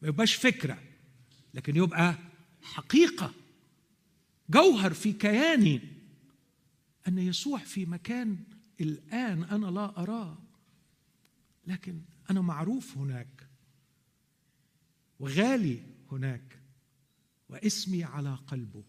[0.01, 0.79] ما يبقاش فكرة
[1.53, 2.15] لكن يبقى
[2.61, 3.33] حقيقة
[4.49, 5.81] جوهر في كياني.
[7.07, 8.37] أن يسوع في مكان
[8.81, 10.37] الآن أنا لا أراه.
[11.67, 13.49] لكن أنا معروف هناك.
[15.19, 16.61] وغالي هناك.
[17.49, 18.83] واسمي على قلبه.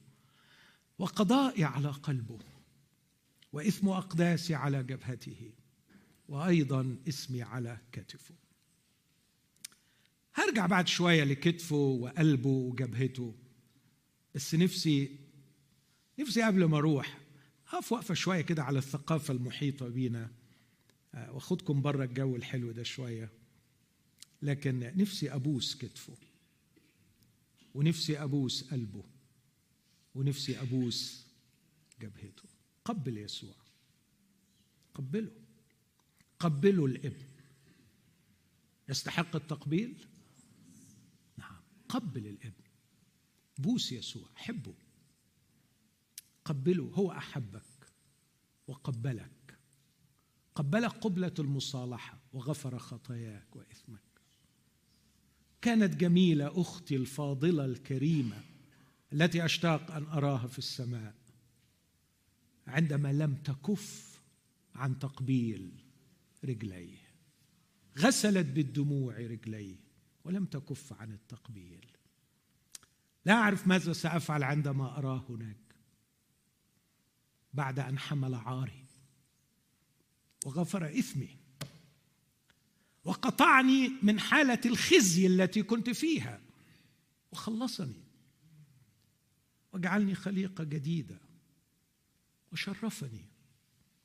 [0.99, 2.39] وقضائي على قلبه.
[3.53, 5.53] واثم أقداسي على جبهته.
[6.29, 8.35] وأيضا اسمي على كتفه.
[10.35, 13.35] هرجع بعد شوية لكتفه وقلبه وجبهته.
[14.35, 15.19] بس نفسي
[16.19, 17.19] نفسي قبل ما أروح
[17.69, 20.42] هقف وقفة شوية كده على الثقافة المحيطة بينا.
[21.15, 23.31] واخدكم بره الجو الحلو ده شوية.
[24.43, 26.17] لكن نفسي أبوس كتفه
[27.75, 29.05] ونفسي أبوس قلبه
[30.15, 31.27] ونفسي أبوس
[32.01, 32.43] جبهته.
[32.85, 33.55] قبل يسوع
[34.95, 35.31] قبله
[36.39, 37.27] قبلوا الابن.
[38.89, 40.07] يستحق التقبيل؟
[41.39, 41.61] نعم.
[41.89, 42.63] قبل الابن.
[43.59, 44.75] بوس يسوع حبه.
[46.45, 47.63] قبله هو أحبك
[48.67, 49.42] وقبلك.
[50.55, 54.01] قبلك قبلة المصالحة وغفر خطاياك وإثمك.
[55.63, 58.43] كانت جميلة أختي الفاضلة الكريمة
[59.13, 61.15] التي أشتاق أن أراها في السماء
[62.67, 64.21] عندما لم تكف
[64.75, 65.73] عن تقبيل
[66.45, 66.99] رجليه.
[67.99, 69.77] غسلت بالدموع رجليه
[70.25, 71.87] ولم تكف عن التقبيل.
[73.25, 75.57] لا أعرف ماذا سأفعل عندما أراه هناك.
[77.55, 78.82] بعد أن حمل عاري
[80.45, 81.37] وغفر إثمي.
[83.05, 86.41] وقطعني من حالة الخزي التي كنت فيها.
[87.33, 88.03] وخلصني.
[89.73, 91.19] وجعلني خليقة جديدة.
[92.53, 93.25] وشرفني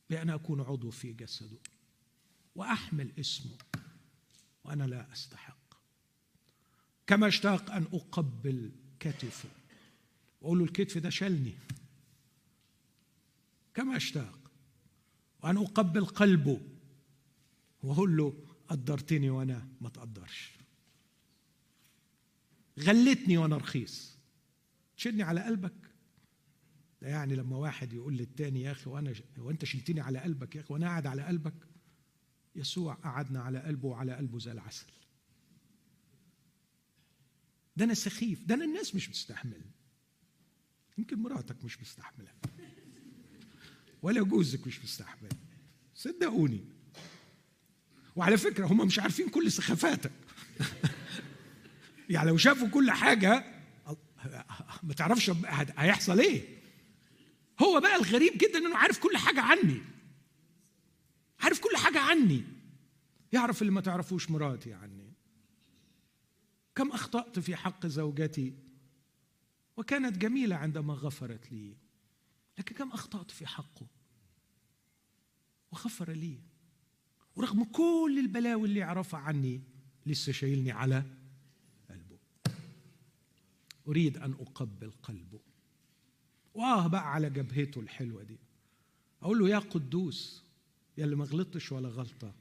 [0.10, 1.58] بأن أكون عضو في جسده.
[2.56, 3.58] وأحمل اسمه.
[4.64, 5.58] وأنا لا أستحق.
[7.08, 9.50] كما اشتاق أن أقبل كتفه.
[10.42, 11.54] وأقول له الكتف ده شلني.
[13.74, 14.47] كما اشتاق.
[15.44, 16.62] وأن أقبل قلبه.
[17.84, 20.52] وأقول له قدرتني وأنا ما تقدرش.
[22.80, 24.18] غلتني وأنا رخيص.
[24.98, 25.74] تشيلني على قلبك؟
[27.02, 30.74] ده يعني لما واحد يقول للتاني يا أخي وأنا وأنت شلتني على قلبك يا أخي
[30.74, 31.68] وأنا قاعد على قلبك؟
[32.56, 34.86] يسوع قعدنا على قلبه وعلى قلبه زي العسل.
[37.78, 38.44] ده أنا سخيف.
[38.44, 39.62] ده أنا الناس مش بتستحمل
[40.98, 42.32] يمكن مراتك مش مستحملة.
[44.02, 45.30] ولا جوزك مش مستحمل.
[45.96, 46.66] صدقوني.
[48.16, 50.12] وعلى فكرة هم مش عارفين كل سخافاتك.
[52.10, 53.46] يعني لو شافوا كل حاجة
[54.84, 55.32] ما تعرفش
[55.78, 56.58] هيحصل إيه.
[57.62, 59.82] هو بقى الغريب جدا إنه عارف كل حاجة عني.
[61.40, 62.44] عارف كل حاجة عني.
[63.34, 65.14] يعرف اللي ما تعرفوش مراتي عني.
[66.76, 68.54] كم أخطأت في حق زوجتي.
[69.78, 71.78] وكانت جميلة عندما غفرت لي.
[72.58, 73.88] لكن كم أخطأت في حقه
[75.72, 76.40] وغفر لي.
[77.36, 79.62] ورغم كل البلاوي اللي يعرفها عني
[80.06, 81.04] لسه شايلني على
[81.90, 82.18] قلبه.
[83.88, 85.40] أريد أن أقبل قلبه.
[86.54, 88.40] واه بقى على جبهته الحلوة دي.
[89.22, 90.44] أقول له يا قدوس
[90.98, 92.36] يا اللي ما غلطتش ولا غلطة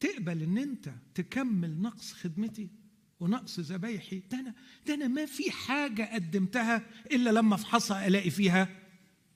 [0.00, 2.70] تقبل إن أنت تكمل نقص خدمتي
[3.20, 4.54] ونقص ذبايحي؟ ده أنا
[4.86, 8.81] ده أنا ما في حاجة قدمتها إلا لما أفحصها ألاقي فيها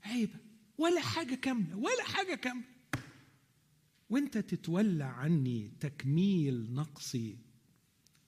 [0.06, 0.38] عيبة.
[0.78, 2.64] ولا حاجة كاملة ولا حاجة كاملة.
[4.10, 7.36] وانت تتولى عني تكميل نقصي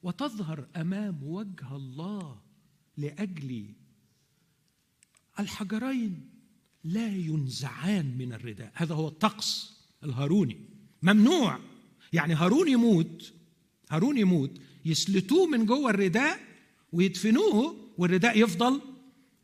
[0.02, 2.40] وتظهر أمام وجه الله
[2.96, 3.74] لأجلي.
[5.40, 6.30] الحجرين
[6.84, 8.72] لا ينزعان من الرداء.
[8.74, 10.56] هذا هو الطقس الهاروني.
[11.02, 11.58] ممنوع.
[12.12, 13.32] يعني هارون يموت
[13.90, 16.40] هارون يموت يسلتوه من جوه الرداء
[16.92, 18.80] ويدفنوه والرداء يفضل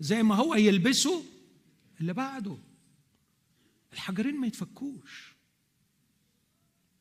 [0.00, 1.22] زي ما هو يلبسه
[2.04, 2.58] اللي بعده.
[3.92, 5.34] الحجرين ما يتفكوش.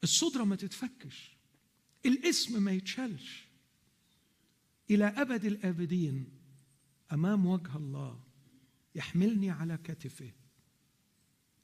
[0.04, 1.38] الصدرة ما تتفكش.
[2.06, 3.48] الاسم ما يتشالش.
[4.90, 6.30] إلى أبد الآبدين
[7.12, 8.24] أمام وجه الله
[8.96, 10.32] يحملني على كتفه.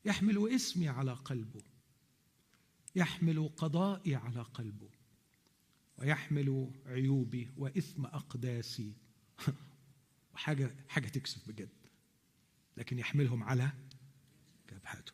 [0.06, 1.64] يحمل اسمي على قلبه.
[2.96, 4.90] يحمل قضائي على قلبه.
[5.98, 8.94] ويحمل عيوبي وإثم أقداسي.
[10.34, 11.79] وحاجه حاجة تكسف بجد.
[12.80, 13.72] لكن يحملهم على
[14.72, 15.14] جبهته.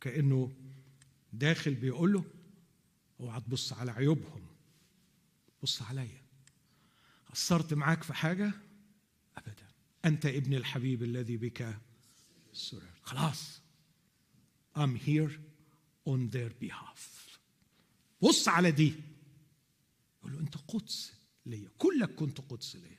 [0.00, 0.52] كأنه
[1.32, 2.24] داخل بيقول له
[3.20, 4.46] اوعى تبص على عيوبهم
[5.62, 6.22] بص عليا.
[7.32, 8.52] قصرت معاك في حاجة؟
[9.36, 9.68] ابدا.
[10.04, 11.78] أنت ابن الحبيب الذي بك
[12.52, 13.60] السرور خلاص.
[14.76, 15.32] I'm here
[16.08, 17.38] on their behalf.
[18.22, 18.94] بص على دي.
[20.18, 21.12] يقول له أنت قدس
[21.46, 22.98] ليا كلك كنت قدس ليا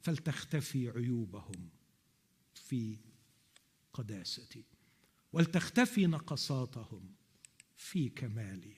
[0.00, 1.79] فلتختفي عيوبهم.
[2.70, 2.96] في
[3.92, 4.64] قداستي
[5.32, 7.14] ولتختفي نقصاتهم
[7.76, 8.76] في كمالي.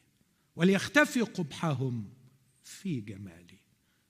[0.56, 2.12] وليختفي قبحهم
[2.62, 3.58] في جمالي.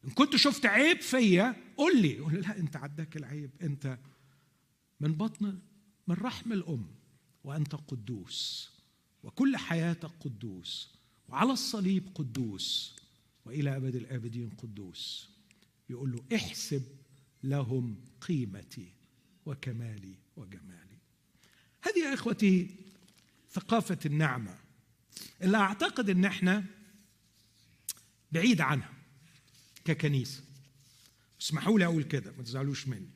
[0.04, 2.18] إن كنت شفت عيب فيا قول لي.
[2.18, 3.50] قول لا أنت عداك العيب.
[3.62, 3.98] أنت
[5.00, 5.58] من بطن
[6.08, 6.94] من رحم الأم
[7.44, 8.70] وأنت قدوس.
[9.22, 10.94] وكل حياتك قدوس.
[11.28, 12.96] وعلى الصليب قدوس.
[13.44, 15.28] وإلى أبد الآبدين قدوس.
[15.90, 16.82] يقول له احسب
[17.42, 19.01] لهم قيمتي.
[19.46, 20.98] وكمالي وجمالي.
[21.82, 22.70] هذه يا إخوتي
[23.52, 24.54] ثقافة النعمة.
[25.42, 26.64] اللي أعتقد إن إحنا
[28.32, 28.92] بعيد عنها
[29.84, 30.42] ككنيسة.
[31.40, 33.10] اسمحوا لي أقول كده ما تزعلوش مني.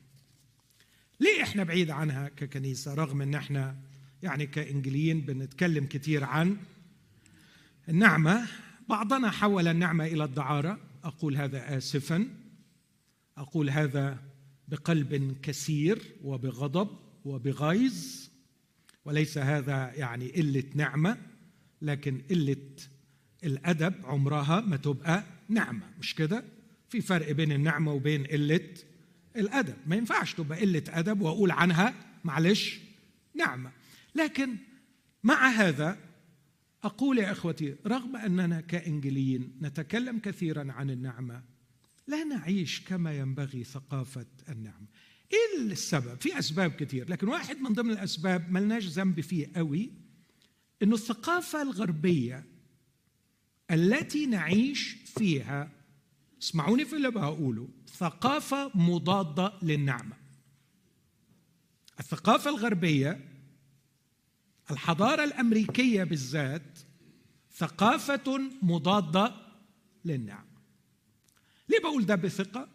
[1.19, 3.77] ليه إحنا بعيد عنها ككنيسة؟ رغم إن إحنا
[4.23, 6.57] يعني كإنجليين بنتكلم كتير عن
[7.89, 8.47] النعمة.
[8.89, 10.79] بعضنا حول النعمة إلى الدعارة.
[11.03, 12.27] أقول هذا اسفا.
[13.37, 14.23] أقول هذا
[14.67, 16.89] بقلب كثير وبغضب
[17.25, 18.27] وبغيظ
[19.05, 21.17] وليس هذا يعني قلة نعمة
[21.81, 22.57] لكن قلة
[23.43, 25.89] الأدب عمرها ما تبقى نعمة.
[25.99, 26.43] مش كده؟
[26.89, 28.69] في فرق بين النعمة وبين قلة
[29.35, 29.75] الأدب.
[29.87, 32.79] ما ينفعش تبقى قلة أدب وأقول عنها معلش
[33.35, 33.71] نعمة.
[34.15, 34.55] لكن
[35.23, 35.97] مع هذا
[36.83, 41.43] أقول يا إخوتي رغم أننا كإنجليين نتكلم كثيرا عن النعمة
[42.07, 44.87] لا نعيش كما ينبغي ثقافة النعمه
[45.33, 49.91] إيه السبب؟ في أسباب كثير لكن واحد من ضمن الأسباب ملناش ذنب فيه قوي
[50.83, 52.45] إنه الثقافة الغربية
[53.71, 55.71] التي نعيش فيها
[56.41, 60.15] اسمعوني في اللي بقوله ثقافة مضادة للنعمة.
[61.99, 63.19] الثقافة الغربية
[64.71, 66.79] الحضارة الأمريكية بالذات
[67.55, 69.35] ثقافة مضادة
[70.05, 70.46] للنعمه
[71.69, 72.69] ليه بقول ده بثقة؟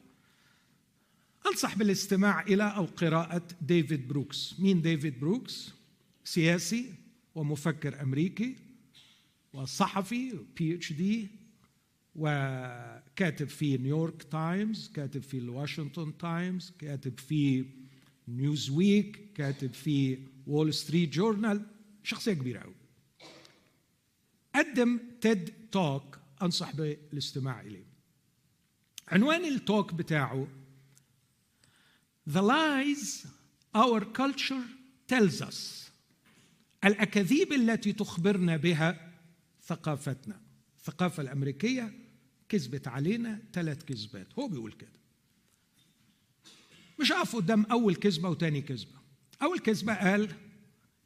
[1.46, 4.60] أنصح بالاستماع إلى أو قراءة ديفيد بروكس.
[4.60, 5.72] مين ديفيد بروكس؟
[6.24, 6.94] سياسي
[7.34, 8.56] ومفكر أمريكي
[9.52, 11.28] وصحفي PhD
[12.14, 17.64] وكاتب في نيويورك تايمز كاتب في الواشنطن تايمز كاتب في
[18.28, 21.66] نيوز ويك كاتب في وول ستريت جورنال.
[22.04, 22.74] شخصية كبيرة قوي
[24.54, 27.91] قدم TED talk أنصح بالاستماع إليه.
[29.08, 30.48] عنوان ال talk بتاعه.
[32.30, 33.26] The lies
[33.74, 34.64] our culture
[35.08, 35.90] tells us.
[36.84, 39.12] الأكاذيب التي تخبرنا بها
[39.62, 40.40] ثقافتنا.
[40.78, 41.92] الثقافة الأمريكية
[42.48, 44.38] كذبت علينا ثلاث كذبات.
[44.38, 45.02] هو بيقول كده.
[47.00, 48.98] مش هقف قدام أول كذبة وتاني كذبة.
[49.42, 50.34] أول كذبة قال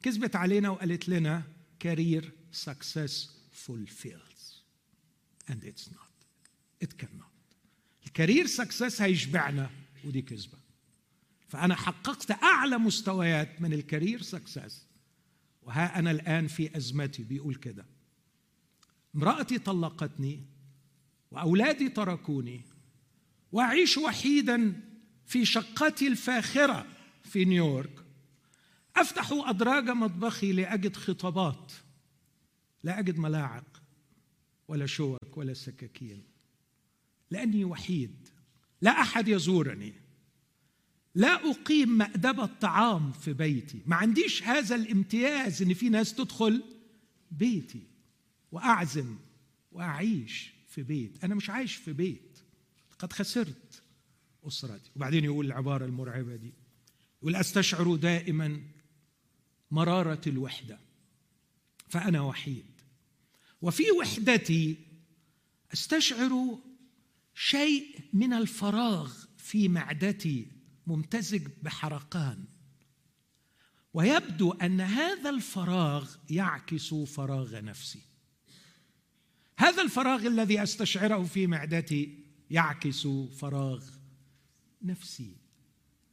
[0.03, 1.42] كذبت علينا وقالت لنا
[1.84, 4.62] career success fulfills.
[5.49, 6.12] And it's not.
[6.80, 7.36] It cannot.
[8.16, 9.70] ال career success هيشبعنا.
[10.04, 10.58] ودي كذبة.
[11.48, 14.86] فأنا حققت أعلى مستويات من ال career success
[15.62, 17.86] وها أنا الآن في أزمتي بيقول كده.
[19.16, 20.44] امرأتي طلقتني
[21.30, 22.60] وأولادي تركوني
[23.52, 24.82] وأعيش وحيدا
[25.26, 26.86] في شقتي الفاخرة
[27.24, 28.04] في نيويورك.
[28.96, 31.72] أفتح أدراج مطبخي لأجد خطابات
[32.82, 33.82] لا أجد ملاعق
[34.68, 36.36] ولا شوك ولا سكاكين.
[37.30, 38.28] لأني وحيد.
[38.82, 39.92] لا أحد يزورني.
[41.14, 43.82] لا أقيم مأدبة طعام في بيتي.
[43.86, 46.62] ما عنديش هذا الامتياز إن في ناس تدخل
[47.30, 47.82] بيتي
[48.52, 49.16] وأعزم
[49.72, 51.24] وأعيش في بيت.
[51.24, 52.38] أنا مش عايش في بيت.
[52.98, 53.82] قد خسرت
[54.46, 54.90] أسرتي.
[54.96, 56.52] وبعدين يقول العبارة المرعبة دي.
[57.22, 58.62] يقول أستشعر دائما
[59.70, 60.78] مرارة الوحدة.
[61.88, 62.80] فأنا وحيد.
[63.62, 64.76] وفي وحدتي
[65.72, 66.58] أستشعر
[67.39, 70.49] شيء من الفراغ في معدتي
[70.87, 72.45] ممتزج بحرقان.
[73.95, 78.03] ويبدو أن هذا الفراغ يعكس فراغ نفسي.
[79.59, 83.09] هذا الفراغ الذي أستشعره في معدتي يعكس
[83.39, 83.84] فراغ
[84.82, 85.37] نفسي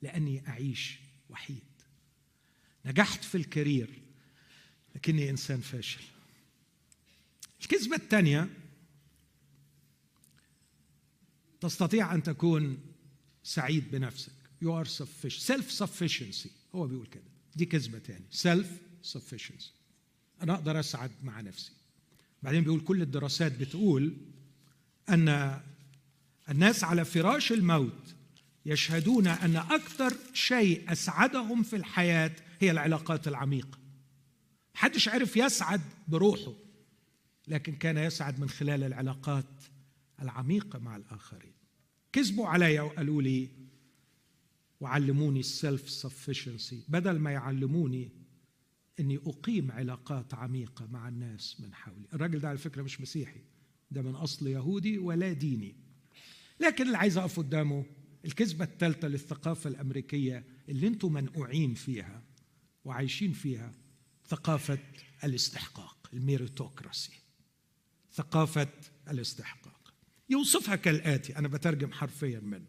[0.02, 1.00] لأني أعيش
[1.30, 1.64] وحيد.
[2.86, 4.02] نجحت في الكارير
[4.96, 6.04] لكني إنسان فاشل.
[7.62, 8.50] الكذبة الثانية
[11.64, 12.78] تستطيع أن تكون
[13.44, 14.32] سعيد بنفسك.
[14.64, 15.42] You are sufficient.
[15.52, 17.24] Self sufficiency هو بيقول كده.
[17.56, 18.26] دي كذبة تاني.
[18.32, 18.68] Self
[19.14, 19.70] sufficiency
[20.42, 21.72] أنا أقدر أسعد مع نفسي.
[22.44, 24.18] بعدين بيقول كل الدراسات بتقول
[25.10, 25.60] أن
[26.50, 28.16] الناس على فراش الموت
[28.66, 33.78] يشهدون أن أكثر شيء أسعدهم في الحياة هي العلاقات العميقة.
[34.76, 36.54] محدش عرف يسعد بروحه
[37.48, 39.46] لكن كان يسعد من خلال العلاقات
[40.22, 41.54] العميقه مع الآخرين.
[42.12, 43.50] كذبوا علي وقالوا لي
[44.80, 48.12] وعلموني السيلف سفشنسي بدل ما يعلموني
[49.00, 52.08] إني أقيم علاقات عميقة مع الناس من حولي.
[52.14, 53.42] الراجل ده على فكرة مش مسيحي
[53.92, 55.76] ده من أصل يهودي ولا ديني.
[56.60, 57.86] لكن اللي عايز أقف قدامه
[58.26, 62.24] الكذبة الثالثة للثقافة الأمريكية اللي أنتم منقوعين فيها
[62.86, 63.74] وعايشين فيها
[64.28, 64.80] ثقافة
[65.24, 67.12] الاستحقاق الميريتوكراسي.
[68.14, 68.68] ثقافة
[69.10, 69.73] الاستحقاق.
[70.30, 72.66] يوصفها كالآتي أنا بترجم حرفيا منه.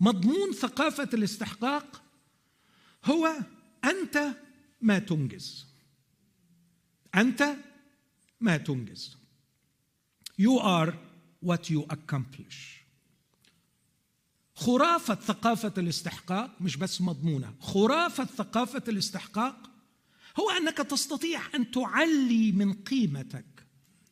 [0.00, 2.02] مضمون ثقافة الاستحقاق
[3.04, 3.32] هو
[3.84, 4.34] أنت
[4.80, 5.66] ما تنجز.
[7.14, 7.56] أنت
[8.40, 9.16] ما تنجز.
[10.40, 10.92] You are
[11.44, 12.76] what you accomplish.
[14.54, 19.70] خرافة ثقافة الاستحقاق مش بس مضمونة خرافة ثقافة الاستحقاق
[20.40, 23.66] هو أنك تستطيع أن تعلي من قيمتك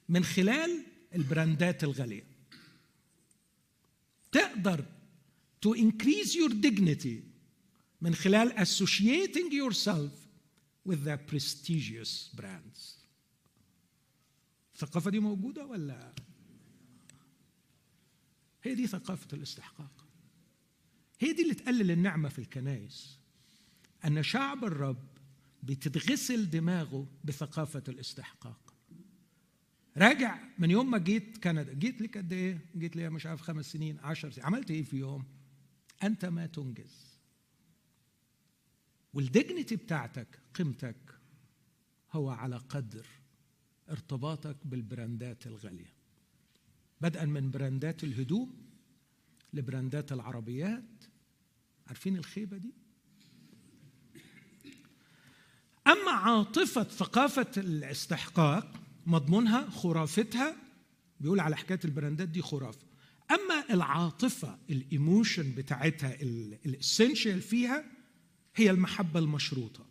[0.09, 2.27] من خلال البراندات الغالية.
[4.33, 4.85] تقدر
[5.67, 7.35] to increase your dignity
[8.01, 10.13] من خلال associating yourself
[10.89, 13.05] with the prestigious brands.
[14.75, 16.15] الثقافة دي موجودة ولا؟
[18.63, 20.05] هي دي ثقافة الاستحقاق.
[21.21, 23.19] هي دي اللي تقلل النعمة في الكنائس.
[24.05, 25.09] أن شعب الرب
[25.63, 28.64] بتتغسل دماغه بثقافة الاستحقاق.
[29.97, 31.73] راجع من يوم ما جيت كندا.
[31.73, 34.47] جيت لك قد إيه؟ جيت لي مش عارف خمس سنين عشر سنين.
[34.47, 35.25] عملت إيه في يوم؟
[36.03, 37.15] أنت ما تنجز.
[39.15, 40.97] والدجنتي بتاعتك قيمتك
[42.13, 43.07] هو على قدر
[43.91, 45.93] ارتباطك بالبراندات الغالية.
[47.01, 48.65] بدءا من براندات الهدوم
[49.53, 51.05] لبراندات العربيات.
[51.87, 52.73] عارفين الخيبة دي؟
[55.87, 60.57] أما عاطفة ثقافة الاستحقاق مضمونها خرافتها
[61.21, 62.87] بيقول على حكاية البراندات دي خرافة.
[63.31, 66.15] أما العاطفة الإيموشن بتاعتها
[66.67, 67.85] الاسنشال فيها
[68.57, 69.87] هي المحبة المشروطة.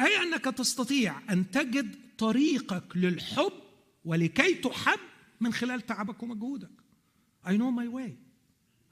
[0.00, 3.52] أي أنك تستطيع أن تجد طريقك للحب
[4.04, 5.00] ولكي تحب
[5.40, 6.70] من خلال تعبك ومجهودك.
[7.44, 8.10] I know my way.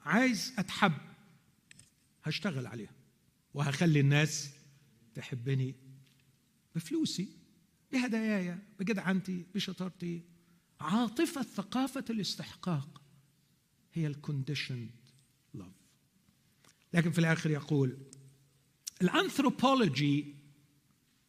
[0.05, 0.93] عايز أتحب
[2.23, 2.93] هشتغل عليها
[3.53, 4.49] وهخلي الناس
[5.15, 5.75] تحبني
[6.75, 7.34] بفلوسي.
[7.95, 10.21] بهداياي بجدعنتي بشطارتي.
[10.79, 13.01] عاطفة ثقافة الاستحقاق
[13.93, 14.89] هي ال conditional
[15.53, 15.71] love
[16.93, 17.97] لكن في الآخر يقول
[19.01, 20.35] الأنثروبولوجي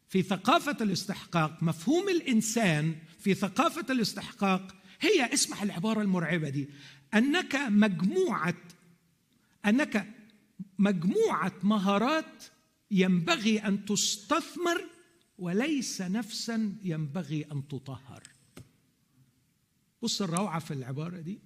[0.09, 6.69] في ثقافة الاستحقاق مفهوم الإنسان في ثقافة الاستحقاق هي اسمح العبارة المرعبة دي
[7.15, 8.55] أنك مجموعة
[9.67, 10.07] أنك
[10.79, 12.45] مجموعة مهارات
[12.91, 14.96] ينبغي أن تستثمر
[15.39, 18.23] وليس نفسا ينبغي أن تطهر.
[20.03, 21.39] بص الروعة في العبارة دي.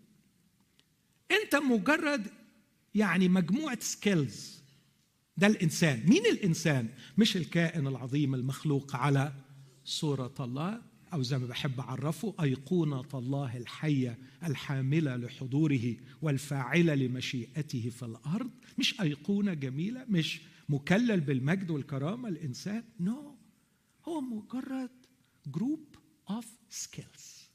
[1.31, 2.27] أنت مجرد
[2.95, 4.61] يعني مجموعة سكيلز
[5.37, 6.03] ده الإنسان.
[6.09, 6.89] مين الإنسان؟
[7.19, 9.33] مش الكائن العظيم المخلوق على
[9.85, 10.83] صورة الله.
[11.13, 18.51] أو زي ما بحب أعرفه أيقونة الله الحية الحاملة لحضوره والفاعلة لمشيئته في الأرض.
[18.79, 22.85] مش أيقونة جميلة مش مكلل بالمجد والكرامة الإنسان.
[23.01, 23.30] No no.
[24.11, 24.91] هو مجرد
[25.47, 25.97] group
[26.31, 27.51] of skills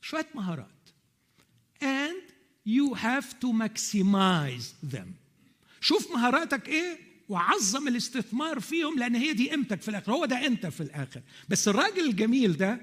[0.00, 0.68] شوية مهارات.
[1.82, 2.24] And
[2.66, 5.08] you have to maximize them.
[5.80, 10.12] شوف مهاراتك إيه وعظم الاستثمار فيهم لأن هي دي قيمتك في الآخر.
[10.12, 11.22] هو ده انت في الآخر.
[11.48, 12.80] بس الراجل الجميل ده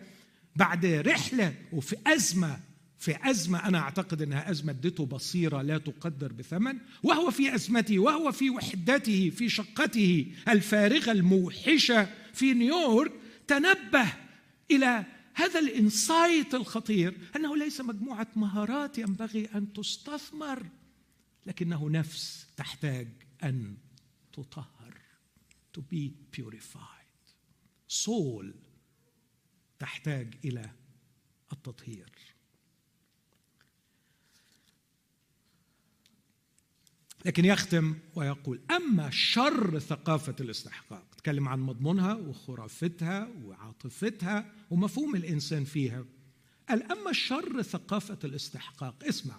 [0.56, 2.60] بعد رحلة وفي أزمة
[3.00, 8.32] في أزمة أنا أعتقد أنها أزمة ادته بصيرة لا تقدر بثمن وهو في أزمته وهو
[8.32, 13.12] في وحدته في شقته الفارغة الموحشة في نيويورك
[13.48, 14.14] تنبه
[14.72, 20.66] إلى هذا الانسايت الخطير أنه ليس مجموعة مهارات ينبغي أن تستثمر
[21.46, 23.08] لكنه نفس تحتاج
[23.44, 23.78] أن
[24.34, 24.82] تطهر
[25.78, 27.02] to be purified.
[27.88, 28.46] soul
[29.80, 30.70] تحتاج إلى
[31.54, 32.12] التطهير.
[37.26, 46.06] لكن يختم ويقول أما شر ثقافة الاستحقاق تكلم عن مضمونها وخرافتها وعاطفتها ومفهوم الإنسان فيها.
[46.70, 49.36] قال أما الشر ثقافة الاستحقاق اسمع.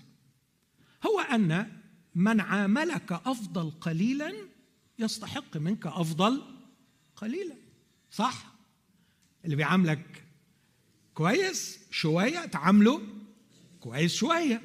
[1.06, 1.72] هو أن
[2.14, 4.32] من عاملك أفضل قليلا
[4.98, 6.42] يستحق منك أفضل
[7.16, 7.54] قليلا.
[8.10, 8.52] صح؟
[9.44, 10.24] اللي بيعاملك
[11.14, 13.02] كويس شوية تعامله
[13.80, 14.62] كويس شوية.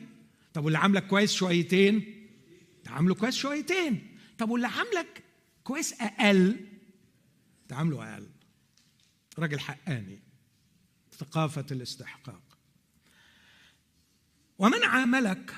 [0.53, 2.27] طب واللي عاملك كويس شويتين
[2.83, 4.17] تعامله كويس شويتين.
[4.37, 5.23] طب واللي عاملك
[5.63, 6.57] كويس أقل
[7.67, 8.29] تعامله أقل
[9.39, 10.19] راجل حقاني.
[11.11, 12.57] ثقافة الاستحقاق.
[14.59, 15.55] ومن عاملك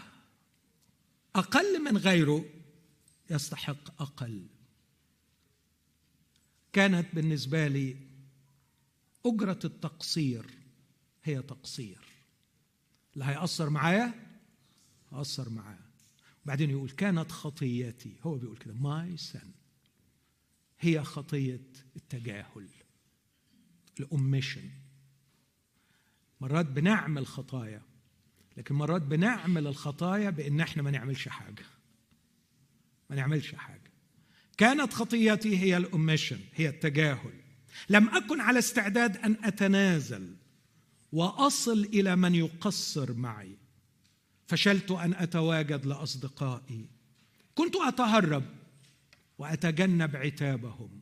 [1.36, 2.46] أقل من غيره
[3.30, 4.48] يستحق أقل.
[6.74, 7.98] كانت بالنسبة لي
[9.26, 10.46] أجرة التقصير
[11.24, 12.00] هي تقصير.
[13.14, 14.14] اللي هيأثر معايا؟
[15.12, 15.80] هأثر معاه
[16.46, 18.18] بعدين يقول كانت خطيتي.
[18.22, 18.74] هو بيقول كده.
[18.74, 19.52] my sin
[20.80, 21.62] هي خطية
[21.96, 22.68] التجاهل.
[24.00, 24.70] ال omission
[26.42, 27.82] مرات بنعمل خطايا
[28.58, 31.66] لكن مرات بنعمل الخطايا بإن إحنا ما نعملش حاجة.
[33.10, 33.92] ما نعملش حاجة.
[34.58, 37.34] كانت خطيتي هي الأميشن هي التجاهل.
[37.90, 40.36] لم أكن على استعداد أن أتنازل
[41.12, 43.58] وأصل إلى من يقصر معي.
[44.48, 46.90] فشلت أن أتواجد لأصدقائي.
[47.56, 48.59] كنت أتهرب.
[49.40, 51.02] وأتجنب عتابهم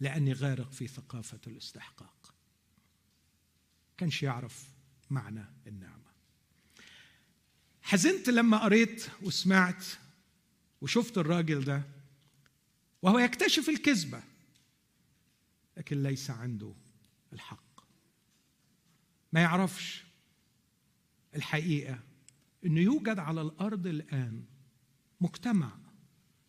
[0.00, 2.34] لأني غارق في ثقافة الاستحقاق.
[3.96, 4.68] كانش يعرف
[5.10, 6.04] معنى النعمة.
[7.82, 9.84] حزنت لما قريت وسمعت
[10.80, 11.82] وشفت الراجل ده
[13.02, 14.22] وهو يكتشف الكذبة
[15.76, 16.74] لكن ليس عنده
[17.32, 17.80] الحق.
[19.32, 20.04] ما يعرفش
[21.34, 21.98] الحقيقة
[22.66, 24.44] إنه يوجد على الأرض الآن
[25.20, 25.83] مجتمع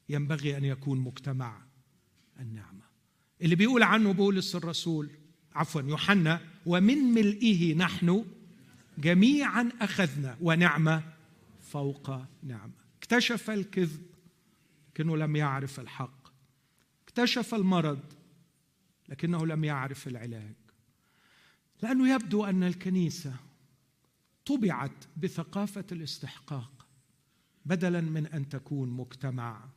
[0.10, 1.62] ينبغي أن يكون مجتمع
[2.40, 2.86] النعمة.
[3.42, 5.10] اللي بيقول عنه بولس الرسول
[5.56, 8.26] عفوا يوحنا ومن ملئه نحن
[8.98, 11.04] جميعا أخذنا ونعمة
[11.62, 12.12] فوق
[12.44, 12.74] نعمة.
[12.98, 14.06] اكتشف الكذب
[14.90, 16.28] لكنه لم يعرف الحق.
[17.04, 18.00] اكتشف المرض
[19.10, 20.56] لكنه لم يعرف العلاج.
[21.84, 23.36] لأنه يبدو أن الكنيسة
[24.46, 26.88] طبعت بثقافة الاستحقاق
[27.66, 29.70] بدلا من أن تكون مجتمع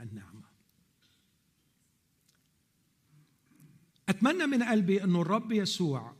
[0.00, 0.44] النعمة.
[4.08, 6.16] أتمنى من قلبي إنه الرب يسوع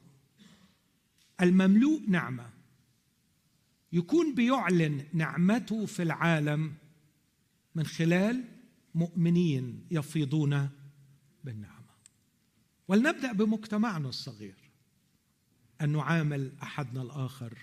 [1.41, 2.51] المملوء نعمة
[3.93, 6.75] يكون بيعلن نعمته في العالم
[7.75, 8.45] من خلال
[8.95, 10.69] مؤمنين يفيضون
[11.45, 11.95] بالنعمة.
[12.89, 14.57] ولنبدأ بمجتمعنا الصغير
[15.81, 17.59] أن نعامل أحدنا الآخر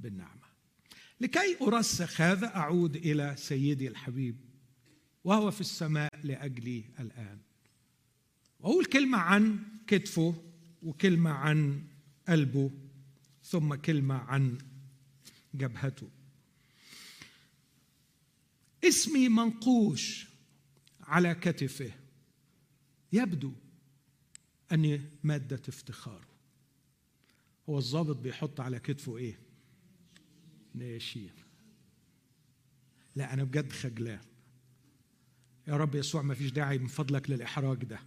[0.00, 0.44] بالنعمة.
[1.20, 4.36] لكي أرسخ هذا أعود إلى سيدي الحبيب
[5.24, 7.38] وهو في السماء لأجلي الآن.
[8.60, 10.42] وأقول كلمة عن كتفه
[10.82, 11.84] وكلمة عن
[12.28, 12.70] قلبه
[13.44, 14.58] ثم كلمة عن
[15.54, 16.10] جبهته.
[18.84, 20.26] اسمي منقوش
[21.00, 21.92] على كتفه.
[23.12, 23.52] يبدو
[24.72, 26.28] أني مادة افتخاره.
[27.68, 29.38] هو الضابط بيحط على كتفه إيه؟
[30.74, 31.30] ناشين
[33.16, 34.33] لا أنا بجد خجلان.
[35.68, 37.98] يا رب يسوع ما فيش داعي من فضلك للإحراج ده.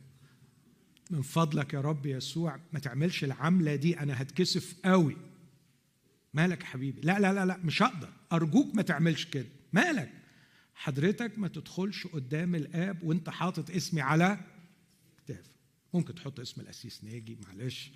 [1.11, 5.17] من فضلك يا رب يسوع ما تعملش العملة دي أنا هتكسف قوي.
[6.33, 8.13] مالك يا حبيبي؟ لا لا لا لا مش هقدر.
[8.31, 9.47] أرجوك ما تعملش كده.
[9.73, 10.13] مالك؟
[10.75, 14.39] حضرتك ما تدخلش قدام الآب وأنت حاطط اسمي على
[15.17, 15.45] كتاف.
[15.93, 17.91] ممكن تحط اسم الاسيس ناجي معلش.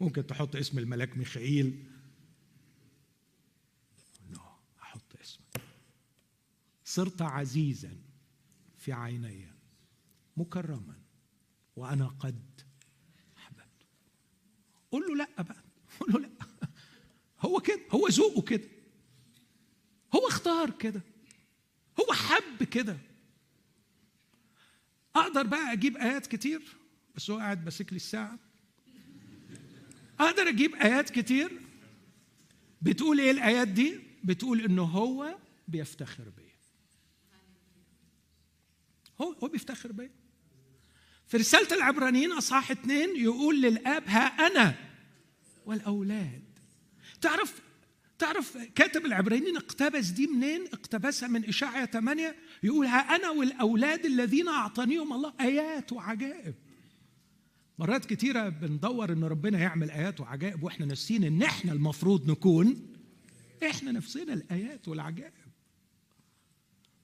[0.00, 1.84] ممكن تحط اسم الملاك ميخائيل.
[4.82, 5.62] أحط اسمك.
[6.84, 8.09] صرت عزيزا.
[8.80, 9.48] في عيني
[10.36, 11.00] مكرما
[11.76, 12.60] وأنا قد
[13.36, 13.86] احببته
[14.90, 15.62] قول له لا بقى.
[16.00, 16.28] قول له لا.
[17.40, 17.80] هو كده.
[17.90, 18.68] هو ذوقه كده.
[20.14, 21.02] هو اختار كده.
[22.00, 22.98] هو حب كده.
[25.16, 26.76] أقدر بقى أجيب آيات كتير؟
[27.14, 28.38] بس هو قاعد ماسك لي الساعة.
[30.20, 31.60] أقدر أجيب آيات كتير؟
[32.82, 36.49] بتقول إيه الآيات دي؟ بتقول إنه هو بيفتخر بيا.
[39.20, 40.10] هو هو بيفتخر بيا.
[41.26, 44.74] في رسالة العبرانيين أصحاح اثنين يقول للآب ها أنا
[45.66, 46.42] والأولاد.
[47.20, 47.60] تعرف
[48.18, 54.48] تعرف كاتب العبرانيين اقتبس دي منين؟ اقتبسها من إشاعة 8 يقول ها أنا والأولاد الذين
[54.48, 56.54] أعطانيهم الله آيات وعجائب.
[57.78, 62.96] مرات كتيرة بندور إن ربنا يعمل آيات وعجائب وإحنا ناسيين إن إحنا المفروض نكون
[63.70, 65.32] إحنا نفسنا الآيات والعجائب.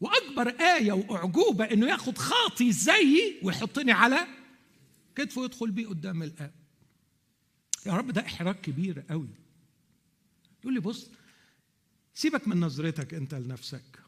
[0.00, 4.26] وأكبر آية وأعجوبة إنه ياخد خاطي زيي ويحطني على
[5.14, 6.54] كتفه ويدخل بيه قدام الآب.
[7.86, 9.28] يا رب ده إحراج كبير قوي.
[10.60, 11.10] يقول لي بص
[12.14, 14.00] سيبك من نظرتك أنت لنفسك.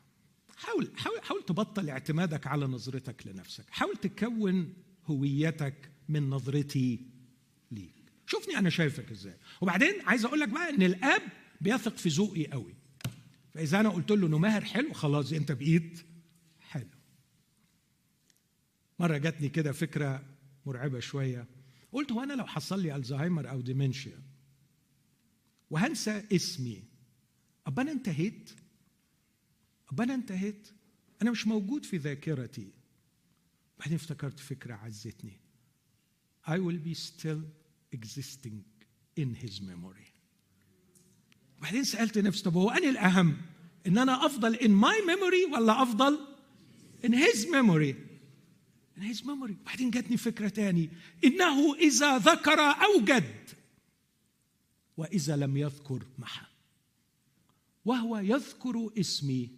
[0.56, 3.64] حاول حاول حاول تبطل اعتمادك على نظرتك لنفسك.
[3.70, 4.74] حاول تكون
[5.06, 7.06] هويتك من نظرتي
[7.70, 7.94] ليك.
[8.26, 9.36] شوفني أنا شايفك إزاي.
[9.60, 11.22] وبعدين عايز أقول لك بقى إن الآب
[11.60, 12.74] بيثق في ذوقي قوي.
[13.58, 15.98] فإذا أنا قلت له إنه ماهر حلو خلاص أنت بايد
[16.60, 16.88] حلو.
[18.98, 20.24] مرة جاتني كده فكرة
[20.66, 21.46] مرعبة شوية.
[21.92, 24.22] قلت هو أنا لو حصل لي الزهايمر أو ديمنشيا
[25.70, 26.84] وهنسى اسمي
[27.66, 28.50] أبقى أنا انتهيت؟
[29.92, 30.68] أبقى أنا انتهيت؟
[31.22, 32.72] أنا مش موجود في ذاكرتي.
[33.78, 35.40] بعدين افتكرت فكرة عزتني.
[36.46, 37.42] I will be still
[37.96, 38.62] existing
[39.20, 40.17] in his memory.
[41.58, 43.36] وبعدين سألت نفسي طب هو اني الأهم
[43.86, 46.18] إن أنا أفضل in my memory ولا أفضل
[47.04, 47.94] in his memory
[48.96, 49.56] in his memory.
[49.62, 50.90] وبعدين جاتني فكرة تاني
[51.24, 53.34] إنه إذا ذكر أوجد
[54.96, 56.46] وإذا لم يذكر محى
[57.84, 59.50] وهو يذكر اسمي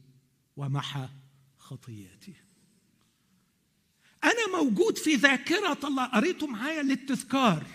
[0.57, 1.09] ومحى
[1.59, 2.35] خطياتي
[4.25, 6.05] أنا موجود في ذاكرة الله.
[6.07, 7.67] قريته معايا للتذكار؟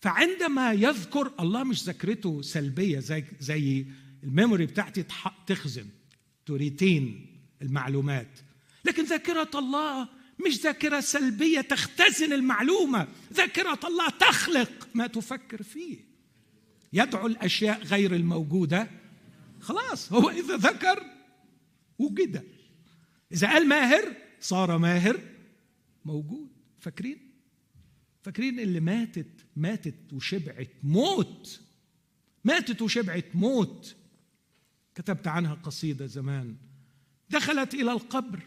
[0.00, 3.86] فعندما يذكر الله مش ذاكرته سلبية زي زي
[4.22, 5.04] الميموري بتاعتي
[5.46, 5.86] تخزن
[6.46, 7.26] تريتين
[7.62, 8.38] المعلومات.
[8.84, 10.08] لكن ذاكرة الله
[10.46, 13.08] مش ذاكرة سلبية تختزن المعلومة.
[13.32, 15.98] ذاكرة الله تخلق ما تفكر فيه.
[16.92, 18.90] يدعو الأشياء غير الموجودة.
[19.60, 21.04] خلاص هو إذا ذكر
[21.98, 22.44] وجد
[23.32, 25.20] إذا قال ماهر صار ماهر
[26.04, 26.48] موجود.
[26.78, 27.30] فاكرين؟
[28.22, 31.60] فاكرين اللي ماتت ماتت وشبعت موت
[32.44, 33.96] ماتت وشبعت موت.
[34.94, 36.56] كتبت عنها قصيدة زمان.
[37.30, 38.40] دخلت إلى القبر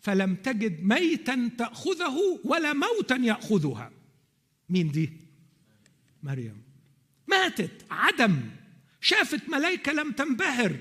[0.00, 3.90] فلم تجد ميتا تأخذه ولا موتا يأخذها.
[4.68, 5.12] مين دي؟
[6.22, 6.62] مريم.
[7.26, 8.50] ماتت عدم.
[9.00, 10.76] شافت ملائكه لم تنبهر.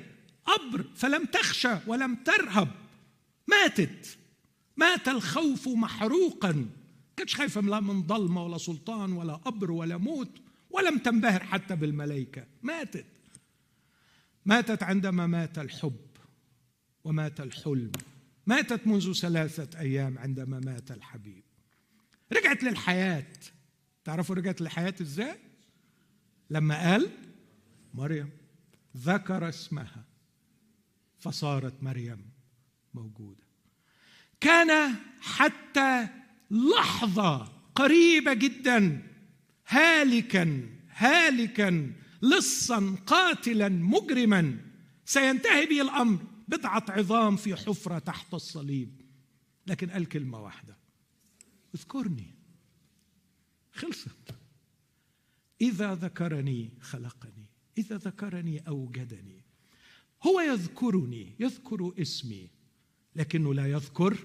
[0.46, 2.72] قبر فلم تخشى ولم ترهب.
[3.48, 4.18] ماتت.
[4.78, 6.66] مات الخوف محروقا.
[7.22, 12.48] كانتش خايفة لا من ضلمه ولا سلطان ولا قبر ولا موت ولم تنبهر حتى بالملائكة.
[12.64, 13.06] ماتت.
[14.46, 16.06] ماتت عندما مات الحب
[17.04, 17.92] ومات الحلم.
[18.48, 21.44] ماتت منذ ثلاثة أيام عندما مات الحبيب.
[22.34, 23.34] رجعت للحياة.
[24.04, 25.40] تعرفوا رجعت للحياة إزاي؟
[26.50, 27.10] لما قال
[27.94, 28.30] مريم
[28.98, 30.06] ذكر اسمها
[31.20, 32.30] فصارت مريم
[32.94, 33.44] موجودة.
[34.40, 36.21] كان حتى
[36.52, 37.38] لحظة
[37.76, 39.08] قريبة جدا
[39.68, 44.58] هالكا هالكا لصا قاتلا مجرما.
[45.06, 49.02] سينتهي به الأمر بضعة عظام في حفرة تحت الصليب.
[49.68, 50.78] لكن قال كلمة واحدة.
[51.76, 52.36] اذكرني.
[53.74, 54.36] خلصت.
[55.62, 57.46] إذا ذكرني خلقني.
[57.78, 59.44] إذا ذكرني أوجدني.
[60.24, 62.50] هو يذكرني يذكر اسمي
[63.16, 64.18] لكنه لا يذكر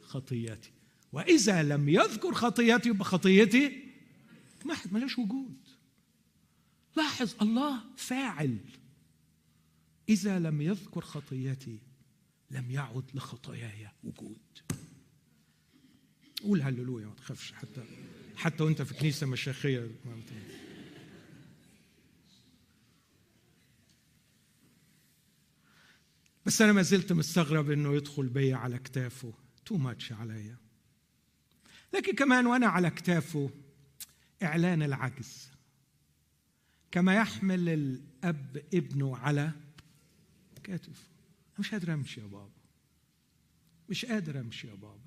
[0.00, 0.71] خطيتي.
[1.12, 3.82] وإذا لم يذكر خطيتي يبقى خطيتي
[4.64, 5.56] ما حد وجود.
[6.96, 8.58] لاحظ الله فاعل.
[10.08, 11.78] إذا لم يذكر خطيتي
[12.50, 14.38] لم يعد لخطاياي وجود.
[16.42, 17.84] قول هللويا ما تخافش حتى
[18.36, 19.90] حتى وأنت في كنيسة مشيخيه
[26.46, 29.32] بس أنا ما زلت مستغرب إنه يدخل بي على كتافه.
[29.64, 30.61] تو ماتش عليا.
[31.94, 33.50] لكن كمان وأنا على كتافه
[34.42, 35.48] إعلان العجز.
[36.90, 39.52] كما يحمل الأب ابنه على
[40.64, 41.06] كتفه.
[41.58, 42.50] مش قادر أمشي يا بابا.
[43.88, 45.00] مش قادر أمشي يا بابا.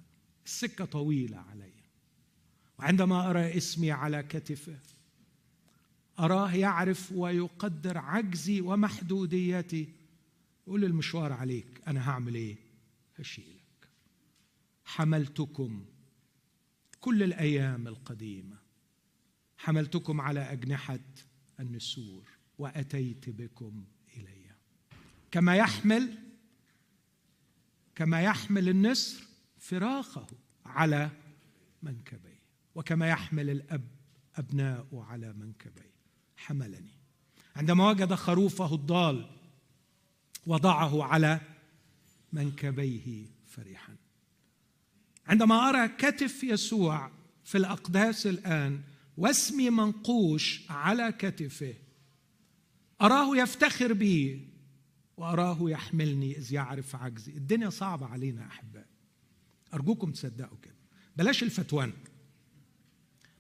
[0.45, 1.85] السكة طويلة عليا.
[2.79, 4.79] وعندما أرى اسمي على كتفه
[6.19, 9.89] أراه يعرف ويقدر عجزي ومحدوديتي.
[10.67, 12.55] يقول المشوار عليك أنا هعمل إيه؟
[13.19, 13.89] هشيلك.
[14.85, 15.85] حملتكم
[17.05, 18.57] كل الأيام القديمة.
[19.57, 20.99] حملتكم على أجنحة
[21.59, 23.85] النسور وأتيت بكم
[24.17, 24.51] إلي.
[25.31, 26.17] كما يحمل
[27.95, 29.23] كما يحمل النسر
[29.57, 30.27] فراخه
[30.65, 31.11] على
[31.83, 32.39] منكبيه
[32.75, 33.87] وكما يحمل الأب
[34.35, 35.93] ابناءه على منكبيه.
[36.37, 36.93] حملني.
[37.55, 39.29] عندما وجد خروفه الضال
[40.47, 41.41] وضعه على
[42.33, 43.95] منكبيه فرحا.
[45.27, 47.11] عندما أرى كتف يسوع
[47.43, 48.81] في الأقداس الآن
[49.17, 51.73] واسمي منقوش على كتفه
[53.01, 54.47] أراه يفتخر بي
[55.17, 57.31] وأراه يحملني إذ يعرف عجزي.
[57.31, 58.87] الدنيا صعبة علينا أحباء.
[59.73, 60.75] أرجوكم تصدقوا كده.
[61.15, 61.93] بلاش الفتوان.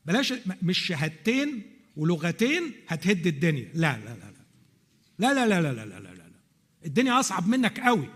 [0.05, 1.61] بلاش مش شهادتين
[1.97, 3.71] ولغتين هتهد الدنيا.
[3.73, 4.45] لا لا لا لا.
[5.19, 6.39] لا لا لا لا لا لا لا لا.
[6.85, 8.09] الدنيا أصعب منك قوي.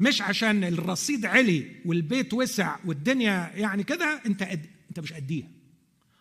[0.00, 5.48] مش عشان الرصيد علي والبيت وسع والدنيا يعني كده انت قد انت مش قديها.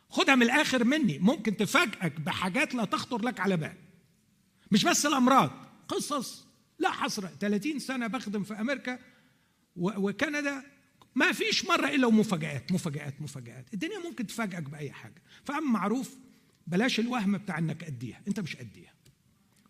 [0.10, 1.20] خدها من الآخر مني.
[1.20, 3.74] ممكن تفاجئك بحاجات لا تخطر لك على بال.
[4.72, 5.52] مش بس الأمراض
[5.88, 6.48] قصص.
[6.80, 7.28] لا حصر.
[7.28, 9.00] 30 سنة بخدم في أمريكا
[9.76, 10.64] وكندا.
[11.16, 13.74] ما فيش مرة إلا ومفاجآت مفاجآت مفاجآت.
[13.74, 15.22] الدنيا ممكن تفاجئك بأي حاجة.
[15.44, 16.16] فأما معروف
[16.68, 18.22] بلاش الوهم بتاع إنك قديها.
[18.28, 18.94] أنت مش قديها.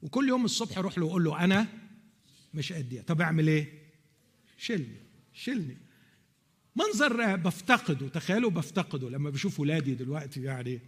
[0.01, 1.68] وكل يوم الصبح أروح له واقول له أنا
[2.53, 3.03] مش قديها.
[3.03, 3.86] طب أعمل إيه؟
[4.58, 5.01] شيلني
[5.34, 5.78] شيلني
[6.76, 10.82] منظر بفتقده تخيلوا بفتقده لما بشوف ولادي دلوقتي يعني.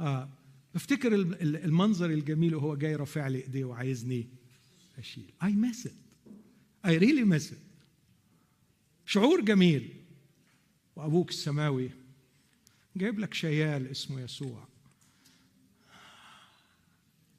[0.00, 0.28] آه
[0.74, 4.28] بفتكر المنظر الجميل وهو جاي رافع لي إيديه وعايزني
[4.98, 5.32] أشيل.
[5.42, 5.88] اي مس
[6.86, 7.54] اي ريلي مس
[9.06, 9.94] شعور جميل.
[10.96, 11.90] وأبوك السماوي
[12.96, 14.68] جايب لك شيال اسمه يسوع.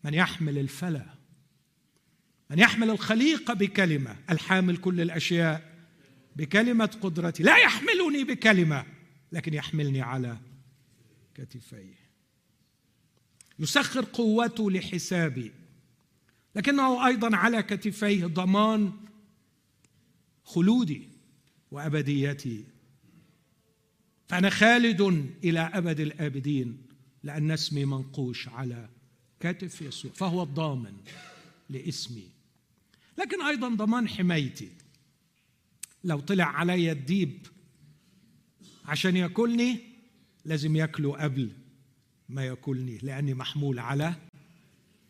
[0.04, 1.18] من يحمل الفلا
[2.50, 5.70] من يحمل الخليقه بكلمة الحامل كل الأشياء
[6.36, 7.43] بكلمة قدرتي.
[7.43, 8.86] لا يحملني بكلمة
[9.32, 10.38] لكن يحملني على
[11.36, 12.00] كتفيه.
[13.60, 15.52] يسخر قوته لحسابي
[16.56, 18.91] لكنه أيضا على كتفيه ضمان
[20.43, 21.10] خلودي
[21.72, 22.66] وأبديتي.
[24.28, 25.02] فأنا خالد
[25.43, 26.82] إلى أبد الآبدين
[27.24, 28.89] لأن اسمي منقوش على
[29.39, 30.93] كتف يسوع فهو الضامن
[31.70, 32.39] لاسمي.
[33.20, 34.70] لكن أيضا ضمان حمايتي.
[36.03, 37.47] لو طلع علي الديب
[38.86, 39.80] عشان ياكلني
[40.45, 41.51] لازم ياكله قبل
[42.30, 44.15] ما ياكلني لأني محمول على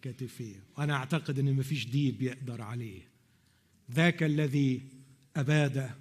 [0.01, 3.01] كتفيه وأنا أعتقد إن مفيش ديب يقدر عليه.
[3.91, 4.81] ذاك الذي
[5.35, 5.91] أباد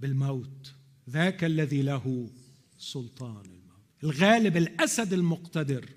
[0.00, 0.74] بالموت.
[1.10, 2.30] ذاك الذي له
[2.78, 4.04] سلطان الموت.
[4.04, 5.88] الغالب الأسد المقتدر.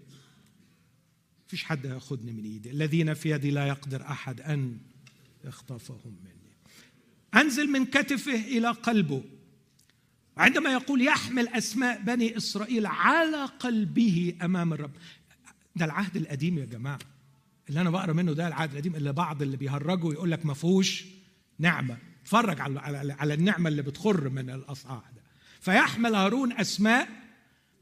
[1.47, 2.71] فيش حد ياخذني من إيدي.
[2.71, 4.77] الذين في يدي لا يقدر أحد أن
[5.43, 6.53] يخطفهم مني.
[7.43, 9.23] أنزل من كتفه إلى قلبه.
[10.37, 14.91] عندما يقول يحمل أسماء بني إسرائيل على قلبه أمام الرب.
[15.75, 16.99] ده العهد القديم يا جماعة.
[17.69, 21.05] اللي أنا بقرأ منه ده العهد القديم اللي بعض اللي بيهرجوا يقول لك ما فيهوش
[21.59, 21.97] نعمة.
[22.21, 22.79] اتفرج على
[23.19, 25.21] على النعمة اللي بتخر من الأصحاح ده.
[25.61, 27.09] فيحمل هارون أسماء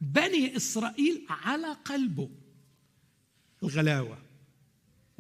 [0.02, 2.30] بني إسرائيل على قلبه.
[3.64, 4.18] الغلاوة.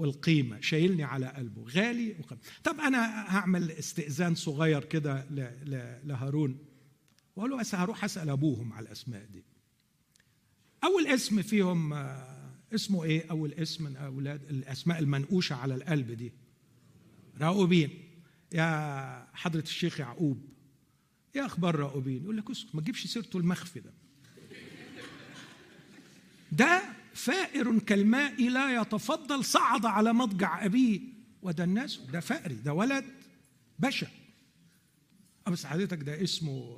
[0.01, 2.41] والقيمة شايلني على قلبه غالي وقيمة.
[2.63, 2.97] طب أنا
[3.37, 5.25] هعمل استئذان صغير كده
[6.03, 6.57] لهارون.
[7.35, 9.43] واقول له بس هروح أسأل أبوهم على الأسماء دي.
[10.83, 16.33] أول اسم فيهم آه، اسمه إيه؟ أول اسم من أولاد الأسماء المنقوشة على القلب دي.
[17.41, 17.89] راؤوبين.
[18.51, 20.49] يا حضرة الشيخ يعقوب.
[21.35, 22.23] إيه أخبار راؤوبين.
[22.23, 23.93] يقول لك اسكت ما تجيبش سيرته المخفي ده.
[26.51, 31.01] ده فائر كالماء لا يتفضل صعد على مضجع أبيه.
[31.41, 33.05] ودنسه ده فأري ده ولد
[33.79, 34.07] بشع
[35.47, 36.77] بس حضرتك ده اسمه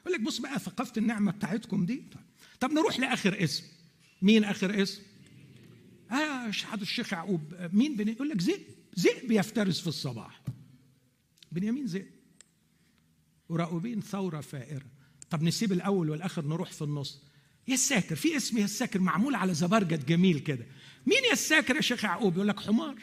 [0.00, 1.96] يقول لك بص بقى ثقافة النعمة بتاعتكم دي.
[1.96, 2.22] طيب.
[2.60, 3.64] طب نروح لآخر اسم.
[4.22, 5.02] مين آخر اسم؟
[6.10, 7.54] آه حد الشيخ يعقوب.
[7.72, 8.62] مين بني يقول لك ذئب
[8.98, 10.42] ذئب يفترس في الصباح.
[11.52, 12.10] بنيامين ذئب.
[13.48, 14.86] وراؤوبين ثورة فائرة.
[15.30, 17.22] طب نسيب الأول والآخر نروح في النص.
[17.68, 20.66] يا الساكر في اسم يا الساكر معمول على زبرجد جميل كده.
[21.06, 22.94] مين يا الساكر يا شيخ يعقوب؟ يقول لك حمار.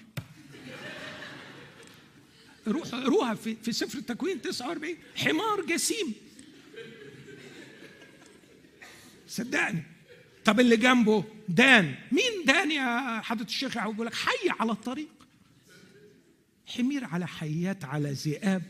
[2.67, 6.13] روحوا اقروها في, في سفر التكوين 49 حمار جسيم.
[9.27, 9.83] صدقني.
[10.45, 11.95] طب اللي جنبه؟ دان.
[12.11, 15.09] مين دان يا حضرة الشيخ يقول لك حي على الطريق.
[16.65, 18.63] حمير على حيات على ذئاب.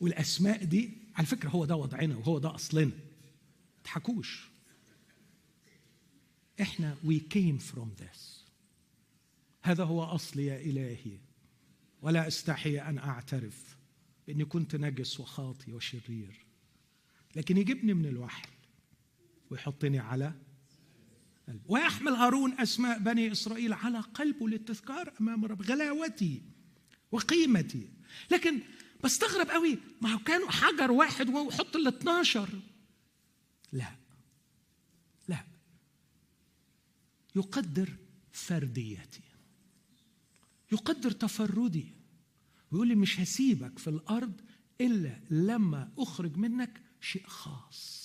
[0.00, 2.92] والأسماء دي على فكرة هو ده وضعنا وهو ده أصلنا.
[3.84, 4.48] تضحكوش.
[6.60, 8.42] إحنا we came from this.
[9.62, 11.18] هذا هو اصلي يا إلهي.
[12.02, 13.76] ولا أستحي أن أعترف
[14.26, 16.46] بأني كنت نجس وخاطي وشرير.
[17.36, 18.48] لكن يجيبني من الوحل
[19.50, 20.34] ويحطني على
[21.48, 26.42] قلبه ويحمل هارون أسماء بني إسرائيل على قلبه للتذكار أمام رب غلاوتي
[27.12, 27.88] وقيمتي.
[28.30, 28.60] لكن
[29.04, 29.78] بستغرب قوي.
[30.00, 32.48] ما هو كانوا حجر واحد ويحط ال 12
[33.72, 33.96] لا.
[35.28, 35.44] لا.
[37.36, 37.96] يقدر
[38.32, 39.22] فرديتي.
[40.72, 41.92] يقدر تفردي.
[42.72, 44.40] ويقول لي مش هسيبك في الأرض
[44.80, 48.02] إلا لما أخرج منك شيء خاص.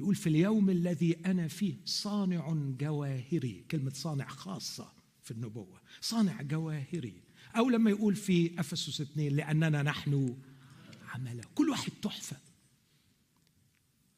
[0.00, 3.64] يقول في اليوم الذي أنا فيه صانع جواهري.
[3.70, 4.92] كلمة صانع خاصة
[5.22, 5.80] في النبوة.
[6.00, 7.22] صانع جواهري.
[7.56, 10.36] أو لما يقول في أفسس اثنين لأننا نحن
[11.08, 12.36] عمله كل واحد تحفة.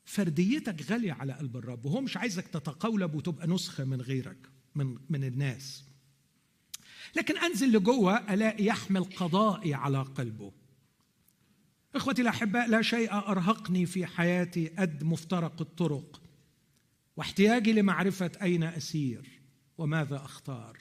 [0.05, 5.25] فرديتك غالية على قلب الرب وهو مش عايزك تتقولب وتبقى نسخة من غيرك من من
[5.25, 5.85] الناس.
[7.17, 10.53] لكن أنزل لجوه الاقي يحمل قضائي على قلبه.
[11.95, 16.23] إخوتي الأحباء لا شيء أرهقني في حياتي قد مفترق الطرق
[17.17, 19.41] واحتياجي لمعرفة أين أسير
[19.79, 20.79] وماذا أختار.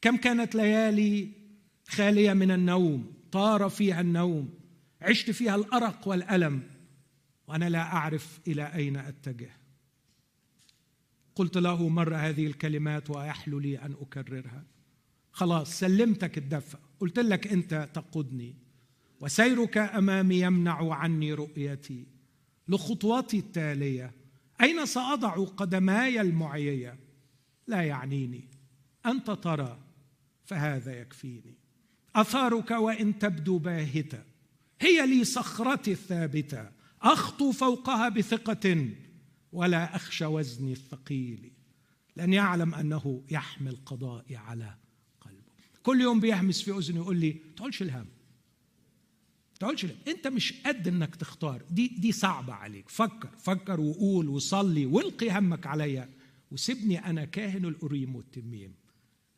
[0.00, 1.43] كم كانت ليالي
[1.86, 4.54] خالية من النوم طار فيها النوم
[5.00, 6.62] عشت فيها الأرق والألم
[7.46, 9.50] وأنا لا أعرف إلى أين أتجه.
[11.34, 14.64] قلت له مره هذه الكلمات ويحلو لي أن أكررها.
[15.32, 16.78] خلاص سلمتك الدفع.
[17.00, 18.56] قلت لك أنت تقودني.
[19.20, 22.06] وسيرك أمامي يمنع عني رؤيتي.
[22.68, 24.12] لخطوتي التالية
[24.60, 26.98] أين سأضع قدماي المعييه
[27.66, 28.48] لا يعنيني.
[29.06, 29.78] أنت ترى
[30.44, 31.63] فهذا يكفيني.
[32.16, 34.22] أثارك وإن تبدو باهتة.
[34.80, 36.70] هي لي صخرتي الثابتة.
[37.02, 38.88] أخطو فوقها بثقة
[39.52, 41.52] ولا اخشى وزني الثقيل.
[42.16, 44.74] لأن يعلم أنه يحمل قضائي على
[45.20, 45.52] قلبه.
[45.82, 48.06] كل يوم بيهمس في أذني يقول لي تقولش الهم.
[49.60, 51.62] تقولش لا أنت مش قد إنك تختار.
[51.70, 52.88] دي دي صعبة عليك.
[52.88, 56.10] فكر فكر وقول وصلي والقي همك عليا.
[56.50, 58.74] وسيبني أنا كاهن الاريم والتميم.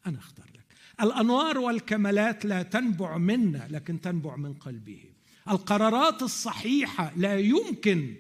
[0.07, 0.56] أنا أختار
[1.01, 5.05] الأنوار والكمالات لا تنبع منا لكن تنبع من قلبه.
[5.49, 8.15] القرارات الصحيحة لا يمكن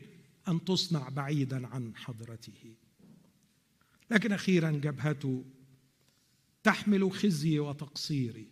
[0.48, 2.74] أن تصنع بعيدا عن حضرته.
[4.10, 5.44] لكن أخيرا جبهته
[6.62, 8.46] تحمل خزي وتقصيري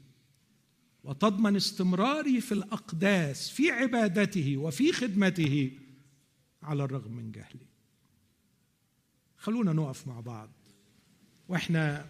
[1.04, 5.70] وتضمن استمراري في الأقداس في عبادته وفي خدمته
[6.62, 7.66] على الرغم من جهلي.
[9.38, 10.50] خلونا نقف مع بعض.
[11.48, 12.06] وإحنا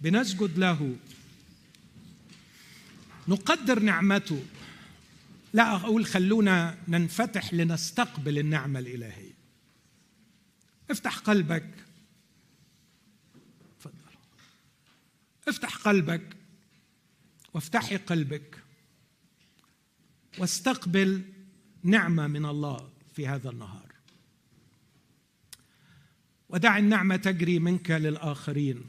[0.00, 0.96] بنسجد له
[3.28, 4.44] نقدر نعمته.
[5.52, 9.36] لا أقول خلونا ننفتح لنستقبل النعمة الإلهية.
[10.90, 11.70] افتح قلبك.
[13.80, 13.94] تفضل.
[15.48, 16.36] افتح قلبك
[17.54, 18.62] وافتحي قلبك
[20.38, 21.22] واستقبل
[21.82, 23.92] نعمة من الله في هذا النهار.
[26.48, 28.84] ودع النعمة تجري منك للآخرين.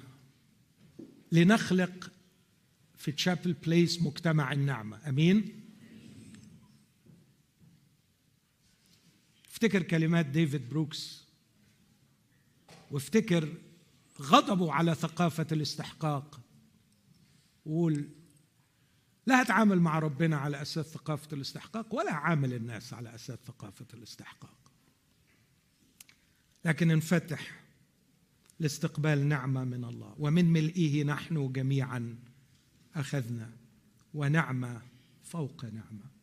[1.31, 2.11] لنخلق
[2.97, 5.09] في Chapel Place مجتمع النعمة.
[5.09, 5.63] آمين؟
[9.45, 11.27] افتكر كلمات ديفيد بروكس
[12.91, 13.53] وافتكر
[14.21, 16.41] غضبه على ثقافة الاستحقاق.
[17.65, 18.09] وقول
[19.25, 24.71] لا هتعامل مع ربنا على أساس ثقافة الاستحقاق ولا عامل الناس على أساس ثقافة الاستحقاق.
[26.65, 27.63] لكن انفتح
[28.59, 30.15] لاستقبال نعمة من الله.
[30.19, 32.26] ومن ملئه نحن جميعا.
[32.99, 33.51] أخذنا
[34.13, 34.81] ونعمه
[35.23, 36.17] فوق نعمه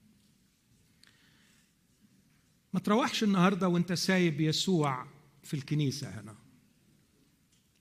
[2.73, 5.07] ما تروحش النهارده وانت سايب يسوع
[5.43, 6.37] في الكنيسة هنا.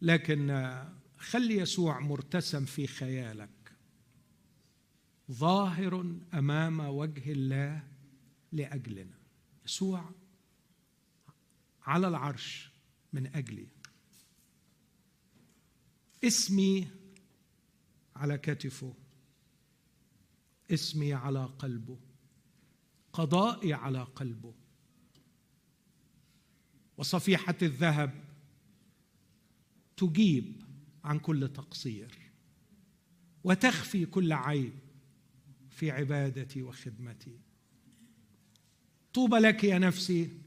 [0.01, 0.73] لكن
[1.17, 3.73] خلي يسوع مرتسم في خيالك.
[5.31, 7.83] ظاهر أمام وجه الله
[8.51, 9.17] لأجلنا.
[9.65, 10.11] يسوع
[11.83, 12.71] على العرش
[13.13, 13.67] من أجلي.
[16.23, 16.87] اسمي
[18.15, 18.93] على كتفه.
[20.71, 21.99] اسمي على قلبه.
[23.13, 24.53] قضائي على قلبه.
[26.97, 28.23] وصفيحة الذهب
[29.97, 30.63] تجيب
[31.03, 32.17] عن كل تقصير
[33.43, 34.73] وتخفي كل عيب
[35.69, 37.39] في عبادتي وخدمتي.
[39.13, 40.37] طوبى لك يا نفسي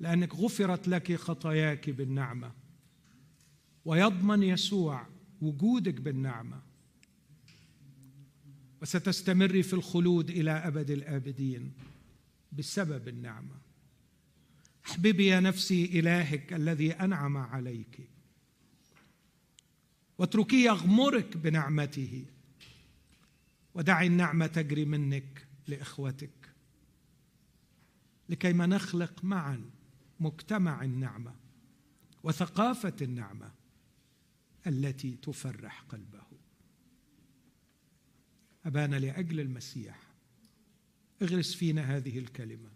[0.00, 2.52] لأنك غفرت لك خطاياك بالنعمة.
[3.84, 5.06] ويضمن يسوع
[5.40, 6.62] وجودك بالنعمة.
[8.82, 11.72] وستستمري في الخلود إلى أبد الآبدين
[12.52, 13.54] بسبب النعمة.
[14.86, 18.08] أحببي يا نفسي إلهك الذي أنعم عليك.
[20.18, 22.24] واتركيه يغمرك بنعمته.
[23.74, 26.30] ودعي النعمة تجري منك لإخوتك.
[28.28, 29.70] لكيما نخلق معا
[30.20, 31.34] مجتمع النعمة
[32.22, 33.55] وثقافة النعمة.
[34.66, 36.26] التي تفرح قلبه.
[38.64, 39.98] أبانا لأجل المسيح
[41.22, 42.70] اغرس فينا هذه الكلمة.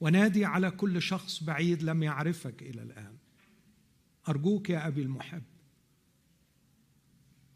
[0.00, 3.16] ونادي على كل شخص بعيد لم يعرفك إلى الآن.
[4.28, 5.42] أرجوك يا أبي المحب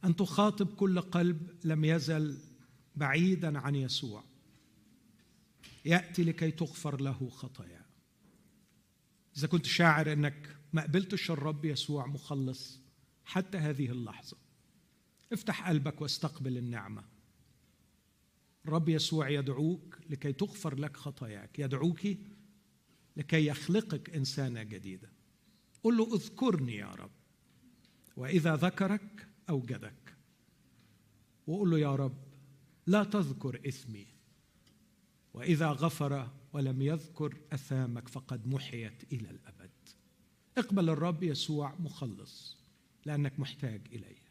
[0.05, 2.39] أن تخاطب كل قلب لم يزل
[2.97, 4.25] بعيدا عن يسوع.
[5.85, 7.85] يأتي لكي تغفر له خطاياه
[9.37, 12.81] إذا كنت شاعر إنك ما قبلتش الرب يسوع مخلص
[13.25, 14.37] حتى هذه اللحظة.
[15.33, 17.05] افتح قلبك واستقبل النعمة.
[18.65, 22.01] الرب يسوع يدعوك لكي تغفر لك خطاياك يدعوك
[23.17, 25.13] لكي يخلقك إنسانة جديدة.
[25.83, 27.11] قل له اذكرني يا رب
[28.17, 30.17] وإذا ذكرك أوجدك.
[31.47, 32.17] وقل له يا رب
[32.87, 34.07] لا تذكر إثمي
[35.35, 39.58] وإذا غفر ولم يذكر أثامك فقد محيت إلى الأبد.
[40.59, 42.57] اقبل الرب يسوع مخلص
[43.07, 44.28] لأنك محتاج إليه.